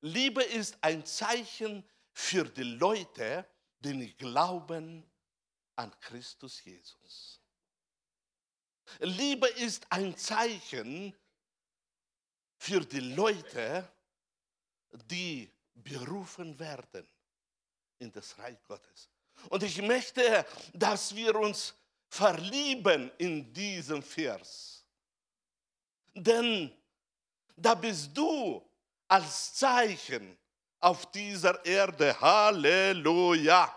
Liebe 0.00 0.42
ist 0.42 0.76
ein 0.80 1.04
Zeichen 1.04 1.84
für 2.12 2.44
die 2.44 2.62
Leute, 2.62 3.46
die 3.80 4.14
glauben 4.16 5.04
an 5.76 5.92
Christus 6.00 6.62
Jesus. 6.64 7.40
Liebe 9.00 9.48
ist 9.48 9.86
ein 9.90 10.16
Zeichen 10.16 11.14
für 12.56 12.80
die 12.80 13.00
Leute, 13.00 13.88
die 15.06 15.50
berufen 15.74 16.58
werden 16.58 17.06
in 17.98 18.10
das 18.12 18.36
Reich 18.38 18.58
Gottes. 18.66 19.08
Und 19.50 19.62
ich 19.62 19.80
möchte, 19.82 20.44
dass 20.72 21.14
wir 21.14 21.34
uns 21.36 21.74
verlieben 22.08 23.10
in 23.18 23.52
diesem 23.52 24.02
Vers. 24.02 24.84
Denn 26.14 26.72
da 27.56 27.74
bist 27.74 28.16
du 28.16 28.67
als 29.08 29.54
Zeichen 29.54 30.38
auf 30.80 31.10
dieser 31.10 31.64
Erde. 31.64 32.18
Halleluja. 32.20 33.74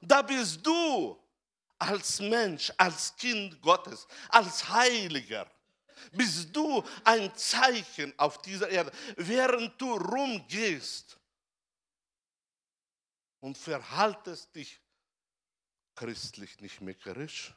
Da 0.00 0.22
bist 0.22 0.64
du 0.64 1.18
als 1.78 2.20
Mensch, 2.20 2.72
als 2.76 3.16
Kind 3.16 3.60
Gottes, 3.60 4.06
als 4.28 4.68
Heiliger. 4.68 5.50
Bist 6.12 6.54
du 6.54 6.82
ein 7.04 7.34
Zeichen 7.36 8.18
auf 8.18 8.40
dieser 8.42 8.68
Erde, 8.70 8.92
während 9.16 9.80
du 9.80 9.94
rumgehst 9.96 11.18
und 13.40 13.56
verhaltest 13.58 14.54
dich 14.54 14.80
christlich 15.94 16.60
nicht 16.60 16.80
meckerisch, 16.80 17.54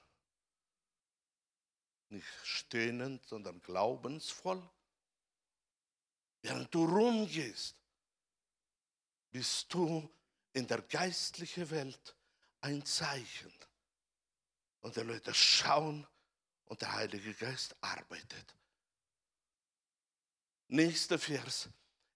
nicht 2.09 2.27
stöhnend, 2.43 3.25
sondern 3.25 3.61
glaubensvoll. 3.61 4.61
Während 6.43 6.73
du 6.75 6.85
rumgehst, 6.85 7.75
bist 9.31 9.73
du 9.73 10.07
in 10.51 10.67
der 10.67 10.81
geistlichen 10.81 11.69
Welt 11.71 12.15
ein 12.61 12.85
Zeichen. 12.85 13.51
Und 14.81 14.95
die 14.95 15.01
Leute 15.01 15.33
schauen 15.33 16.05
und 16.65 16.81
der 16.81 16.91
Heilige 16.91 17.33
Geist 17.33 17.75
arbeitet. 17.81 18.55
Nächster 20.67 21.17
Vers, 21.17 21.69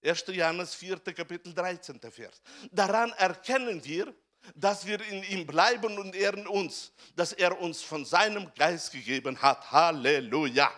1. 0.03 0.25
Johannes 0.27 0.75
4. 0.75 0.99
Kapitel 0.99 1.53
13. 1.53 1.99
Vers. 2.11 2.41
Daran 2.71 3.11
erkennen 3.13 3.83
wir, 3.83 4.13
dass 4.55 4.85
wir 4.85 5.01
in 5.01 5.23
ihm 5.23 5.47
bleiben 5.47 5.97
und 5.97 6.15
in 6.15 6.47
uns, 6.47 6.91
dass 7.15 7.33
er 7.33 7.59
uns 7.59 7.81
von 7.81 8.05
seinem 8.05 8.53
Geist 8.55 8.91
gegeben 8.91 9.41
hat. 9.41 9.71
Halleluja. 9.71 10.71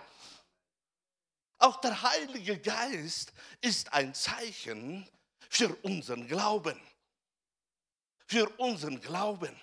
Auch 1.60 1.82
der 1.82 2.01
Heilige 2.01 2.57
Geist 2.57 3.34
ist 3.60 3.91
ein 3.93 4.14
Zeichen 4.16 5.07
für 5.49 5.76
unseren 5.84 6.26
Glauben. 6.26 6.80
Für 8.26 8.49
unseren 8.57 8.99
Glauben. 9.01 9.55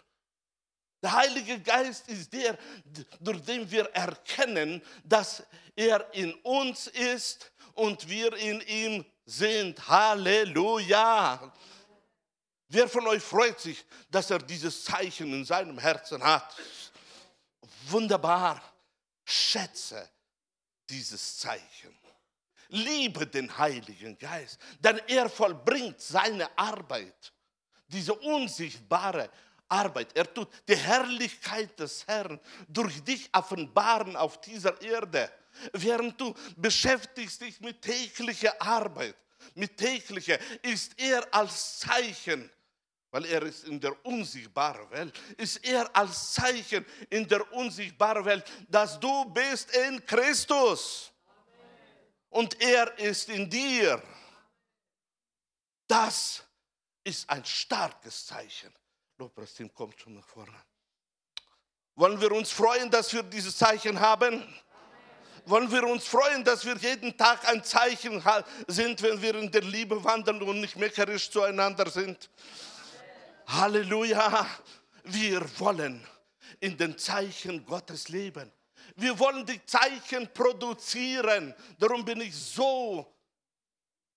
Der 1.03 1.13
Heilige 1.13 1.59
Geist 1.61 2.09
ist 2.09 2.33
der, 2.33 2.59
durch 3.21 3.43
den 3.43 3.71
wir 3.71 3.87
erkennen, 3.95 4.83
dass 5.05 5.43
er 5.75 6.13
in 6.13 6.35
uns 6.43 6.89
ist 6.89 7.51
und 7.73 8.07
wir 8.09 8.35
in 8.37 8.61
ihm 8.63 9.05
sind. 9.25 9.89
Halleluja. 9.89 11.53
Wer 12.69 12.89
von 12.89 13.07
euch 13.07 13.23
freut 13.23 13.59
sich, 13.59 13.85
dass 14.11 14.31
er 14.31 14.39
dieses 14.39 14.85
Zeichen 14.85 15.33
in 15.33 15.45
seinem 15.45 15.79
Herzen 15.79 16.23
hat? 16.23 16.57
Wunderbar. 17.89 18.61
Schätze 19.25 20.11
dieses 20.89 21.39
Zeichen. 21.39 21.97
Liebe 22.69 23.27
den 23.27 23.57
Heiligen 23.57 24.19
Geist, 24.19 24.59
denn 24.81 25.01
er 25.07 25.31
vollbringt 25.31 26.01
seine 26.01 26.49
Arbeit, 26.59 27.33
diese 27.87 28.13
unsichtbare 28.15 29.31
Arbeit. 29.69 30.17
Er 30.17 30.33
tut 30.33 30.49
die 30.69 30.77
Herrlichkeit 30.77 31.79
des 31.79 32.07
Herrn 32.07 32.41
durch 32.69 33.03
dich 33.03 33.29
offenbaren 33.33 34.17
auf 34.17 34.41
dieser 34.41 34.81
Erde, 34.81 35.31
während 35.73 36.21
du 36.21 36.35
beschäftigst 36.57 37.41
dich 37.41 37.61
mit 37.61 37.83
täglicher 37.83 38.61
Arbeit. 38.61 39.17
Mit 39.55 39.77
täglicher 39.77 40.39
ist 40.63 40.99
er 40.99 41.27
als 41.33 41.79
Zeichen 41.79 42.51
weil 43.17 43.25
er 43.25 43.43
ist 43.45 43.65
in 43.65 43.81
der 43.81 44.05
unsichtbaren 44.05 44.91
Welt, 44.91 45.19
ist 45.39 45.57
er 45.65 45.89
als 45.97 46.35
Zeichen 46.35 46.85
in 47.09 47.27
der 47.27 47.51
unsichtbaren 47.51 48.23
Welt, 48.27 48.45
dass 48.69 49.01
du 49.01 49.25
bist 49.31 49.75
in 49.75 50.05
Christus 50.05 51.11
und 52.29 52.61
er 52.61 52.99
ist 52.99 53.31
in 53.31 53.49
dir. 53.49 54.03
Das 55.87 56.45
ist 57.05 57.31
ein 57.31 57.43
starkes 57.43 58.27
Zeichen. 58.27 58.71
Lobpreisteam 59.17 59.73
kommt 59.73 59.99
schon 59.99 60.17
nach 60.17 60.29
vorne. 60.29 60.63
Wollen 61.95 62.21
wir 62.21 62.33
uns 62.33 62.51
freuen, 62.51 62.91
dass 62.91 63.15
wir 63.15 63.23
dieses 63.23 63.57
Zeichen 63.57 63.99
haben? 63.99 64.47
Wollen 65.47 65.73
wir 65.73 65.85
uns 65.85 66.07
freuen, 66.07 66.45
dass 66.45 66.67
wir 66.67 66.77
jeden 66.77 67.17
Tag 67.17 67.49
ein 67.49 67.65
Zeichen 67.65 68.23
sind, 68.67 69.01
wenn 69.01 69.23
wir 69.23 69.37
in 69.37 69.51
der 69.51 69.63
Liebe 69.63 70.05
wandeln 70.05 70.43
und 70.43 70.61
nicht 70.61 70.77
meckerisch 70.77 71.31
zueinander 71.31 71.89
sind? 71.89 72.29
Halleluja. 73.47 74.47
Wir 75.05 75.59
wollen 75.59 76.05
in 76.61 76.77
den 76.77 76.99
Zeichen 76.99 77.65
Gottes 77.65 78.09
leben. 78.09 78.51
Wir 78.97 79.19
wollen 79.19 79.45
die 79.47 79.65
Zeichen 79.65 80.33
produzieren. 80.33 81.55
Darum 81.79 82.05
bin 82.05 82.21
ich 82.21 82.35
so 82.35 83.13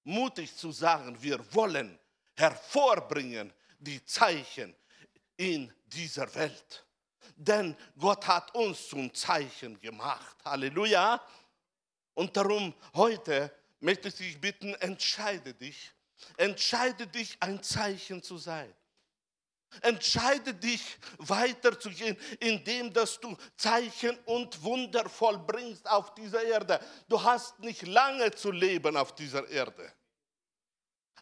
mutig 0.04 0.56
zu 0.56 0.72
sagen, 0.72 1.16
wir 1.22 1.40
wollen 1.54 1.98
hervorbringen 2.36 3.54
die 3.78 4.04
Zeichen 4.06 4.76
in 5.38 5.72
dieser 5.86 6.34
Welt. 6.36 6.86
Denn 7.36 7.76
Gott 7.98 8.28
hat 8.28 8.54
uns 8.56 8.90
zum 8.90 9.14
Zeichen 9.14 9.80
gemacht. 9.80 10.38
Halleluja. 10.44 11.22
Und 12.14 12.36
darum 12.36 12.74
heute 12.94 13.52
möchte 13.80 14.10
ich 14.10 14.16
dich 14.16 14.42
bitten, 14.42 14.74
entscheide 14.76 15.54
dich. 15.54 15.92
Entscheide 16.36 17.08
dich, 17.08 17.38
ein 17.40 17.64
Zeichen 17.64 18.22
zu 18.22 18.38
sein. 18.38 18.74
Entscheide 19.82 20.54
dich 20.54 20.98
weiterzugehen, 21.18 22.18
indem 22.40 22.92
dass 22.92 23.20
du 23.20 23.36
Zeichen 23.56 24.18
und 24.26 24.62
Wunder 24.64 25.08
vollbringst 25.08 25.90
auf 25.90 26.14
dieser 26.16 26.44
Erde. 26.44 26.80
Du 27.08 27.22
hast 27.22 27.60
nicht 27.60 27.84
lange 27.88 28.32
zu 28.32 28.52
leben 28.52 28.98
auf 28.98 29.14
dieser 29.16 29.48
Erde. 29.48 29.94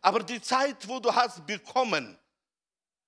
Aber 0.01 0.23
die 0.23 0.41
Zeit, 0.41 0.87
wo 0.87 0.99
du 0.99 1.13
hast 1.13 1.45
bekommen, 1.45 2.17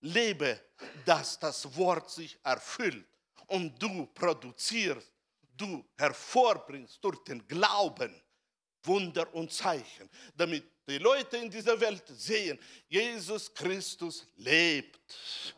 lebe, 0.02 0.60
dass 1.06 1.40
das 1.40 1.76
Wort 1.76 2.10
sich 2.10 2.38
erfüllt 2.44 3.08
und 3.48 3.82
du 3.82 4.06
produzierst, 4.08 5.12
du 5.56 5.86
hervorbringst 5.98 7.04
durch 7.04 7.24
den 7.24 7.46
Glauben 7.48 8.22
Wunder 8.84 9.34
und 9.34 9.52
Zeichen, 9.52 10.10
damit 10.36 10.79
die 10.90 10.98
Leute 10.98 11.38
in 11.38 11.50
dieser 11.50 11.80
Welt 11.80 12.04
sehen, 12.08 12.60
Jesus 12.88 13.54
Christus 13.54 14.26
lebt. 14.36 15.56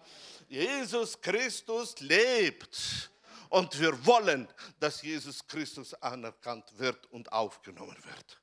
Jesus 0.47 1.19
Christus 1.19 1.99
lebt. 2.01 3.09
Und 3.49 3.79
wir 3.79 4.05
wollen, 4.05 4.47
dass 4.79 5.01
Jesus 5.01 5.45
Christus 5.45 5.93
anerkannt 5.95 6.77
wird 6.77 7.05
und 7.07 7.31
aufgenommen 7.31 7.97
wird. 8.03 8.41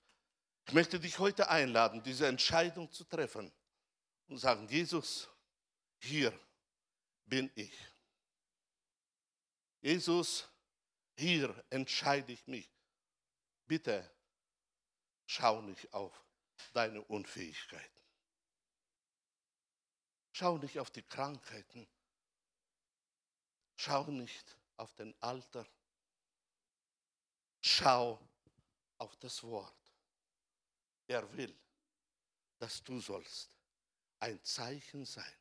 Ich 0.67 0.75
möchte 0.75 1.01
dich 1.01 1.19
heute 1.19 1.49
einladen, 1.49 2.03
diese 2.03 2.27
Entscheidung 2.27 2.91
zu 2.93 3.05
treffen 3.05 3.51
und 4.27 4.39
sagen, 4.39 4.69
Jesus, 4.69 5.29
hier 5.99 6.39
bin 7.25 7.51
ich. 7.55 7.73
Jesus, 9.81 10.49
hier 11.17 11.55
entscheide 11.71 12.33
ich 12.33 12.47
mich. 12.47 12.71
Bitte 13.67 14.11
schau 15.27 15.63
nicht 15.63 15.93
auf 15.93 16.28
deine 16.73 17.03
Unfähigkeiten. 17.03 18.01
Schau 20.33 20.59
nicht 20.59 20.79
auf 20.79 20.91
die 20.91 21.03
Krankheiten. 21.03 21.87
Schau 23.77 24.05
nicht 24.05 24.57
auf 24.77 24.93
den 24.95 25.15
Alter. 25.21 25.67
Schau 27.61 28.21
auf 28.99 29.17
das 29.17 29.43
Wort. 29.43 29.75
Er 31.07 31.31
will, 31.37 31.55
dass 32.59 32.83
du 32.85 33.01
sollst 33.01 33.59
ein 34.21 34.43
Zeichen 34.45 35.05
sein. 35.05 35.37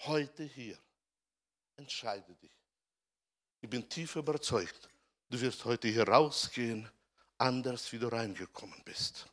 Heute 0.00 0.44
hier. 0.44 0.78
Entscheide 1.76 2.34
dich. 2.36 2.52
Ich 3.60 3.68
bin 3.68 3.88
tief 3.88 4.16
überzeugt, 4.16 4.88
du 5.28 5.40
wirst 5.40 5.64
heute 5.64 5.88
hier 5.88 6.06
rausgehen, 6.06 6.88
anders 7.38 7.90
wie 7.92 7.98
du 7.98 8.08
reingekommen 8.08 8.80
bist. 8.84 9.26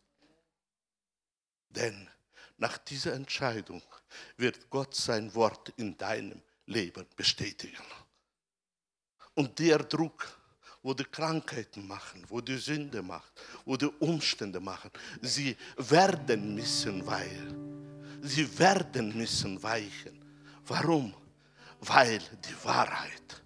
Denn 1.76 2.10
nach 2.58 2.78
dieser 2.78 3.14
Entscheidung 3.14 3.82
wird 4.38 4.70
Gott 4.70 4.96
sein 4.96 5.34
Wort 5.36 5.74
in 5.78 5.98
deinem 5.98 6.42
Leben 6.66 7.06
bestätigen. 7.16 7.84
Und 9.34 9.58
der 9.60 9.80
Druck, 9.80 10.38
wo 10.84 10.94
die 10.94 11.06
Krankheiten 11.06 11.88
machen, 11.88 12.24
wo 12.28 12.42
die 12.42 12.58
Sünde 12.58 13.02
macht, 13.02 13.32
wo 13.66 13.78
die 13.78 13.88
Umstände 14.00 14.60
machen, 14.60 14.92
sie 15.22 15.56
werden 15.78 16.56
müssen 16.56 17.06
weichen. 17.06 18.22
Sie 18.22 18.60
werden 18.60 19.16
müssen 19.18 19.62
weichen. 19.64 20.24
Warum? 20.66 21.14
Weil 21.80 22.20
die 22.20 22.64
Wahrheit 22.64 23.42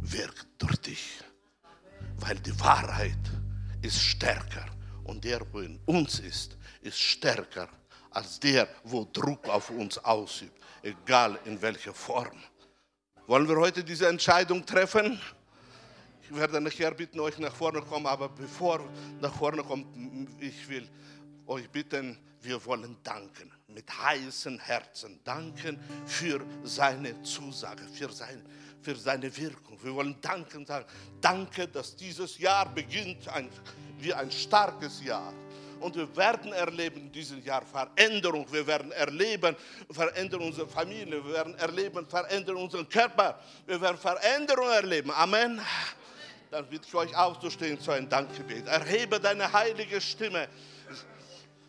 wirkt 0.00 0.46
durch 0.58 0.76
dich. 0.76 1.22
weil 2.20 2.38
die 2.40 2.58
Wahrheit 2.60 3.18
ist 3.82 4.00
stärker 4.00 4.66
und 5.04 5.24
der, 5.24 5.40
wo 5.52 5.60
in 5.60 5.78
uns 5.86 6.20
ist, 6.20 6.56
ist 6.82 7.00
stärker 7.00 7.68
als 8.10 8.40
der, 8.40 8.68
wo 8.84 9.06
Druck 9.12 9.48
auf 9.48 9.70
uns 9.70 9.98
ausübt, 9.98 10.58
egal 10.82 11.38
in 11.44 11.60
welcher 11.60 11.92
Form. 11.92 12.42
Wollen 13.26 13.48
wir 13.48 13.56
heute 13.56 13.84
diese 13.84 14.08
Entscheidung 14.08 14.64
treffen? 14.64 15.20
Ich 16.22 16.34
werde 16.34 16.60
nachher 16.60 16.92
bitten, 16.92 17.20
euch 17.20 17.38
nach 17.38 17.54
vorne 17.54 17.80
kommen, 17.82 18.06
aber 18.06 18.28
bevor 18.28 18.80
nach 19.20 19.34
vorne 19.34 19.62
kommt, 19.62 19.86
ich 20.40 20.68
will 20.68 20.88
euch 21.46 21.68
bitten, 21.70 22.18
wir 22.42 22.64
wollen 22.64 22.96
danken, 23.02 23.50
mit 23.66 23.90
heißen 23.90 24.58
Herzen 24.58 25.20
danken 25.24 25.78
für 26.06 26.40
seine 26.62 27.20
Zusage, 27.22 27.82
für, 27.84 28.10
sein, 28.12 28.44
für 28.80 28.94
seine 28.94 29.34
Wirkung. 29.36 29.82
Wir 29.82 29.94
wollen 29.94 30.16
danken, 30.20 30.64
sagen, 30.64 30.86
danke, 31.20 31.66
dass 31.66 31.96
dieses 31.96 32.38
Jahr 32.38 32.72
beginnt 32.72 33.28
ein, 33.28 33.48
wie 33.98 34.14
ein 34.14 34.30
starkes 34.30 35.02
Jahr. 35.02 35.32
Und 35.80 35.96
wir 35.96 36.16
werden 36.16 36.52
erleben 36.52 37.00
in 37.00 37.12
diesem 37.12 37.42
Jahr 37.42 37.62
Veränderung. 37.62 38.46
Wir 38.50 38.66
werden 38.66 38.92
erleben 38.92 39.56
Veränderung 39.90 40.48
unserer 40.48 40.68
Familie. 40.68 41.24
Wir 41.24 41.32
werden 41.32 41.54
erleben 41.56 42.06
Veränderung 42.06 42.64
unseres 42.64 42.88
Körper. 42.88 43.38
Wir 43.66 43.80
werden 43.80 43.98
Veränderung 43.98 44.68
erleben. 44.68 45.10
Amen. 45.10 45.60
Dann 46.50 46.66
bitte 46.66 46.86
ich 46.88 46.94
euch 46.94 47.14
aufzustehen 47.16 47.78
zu 47.80 47.90
einem 47.90 48.08
Dankgebet. 48.08 48.66
Erhebe 48.66 49.20
deine 49.20 49.52
heilige 49.52 50.00
Stimme 50.00 50.48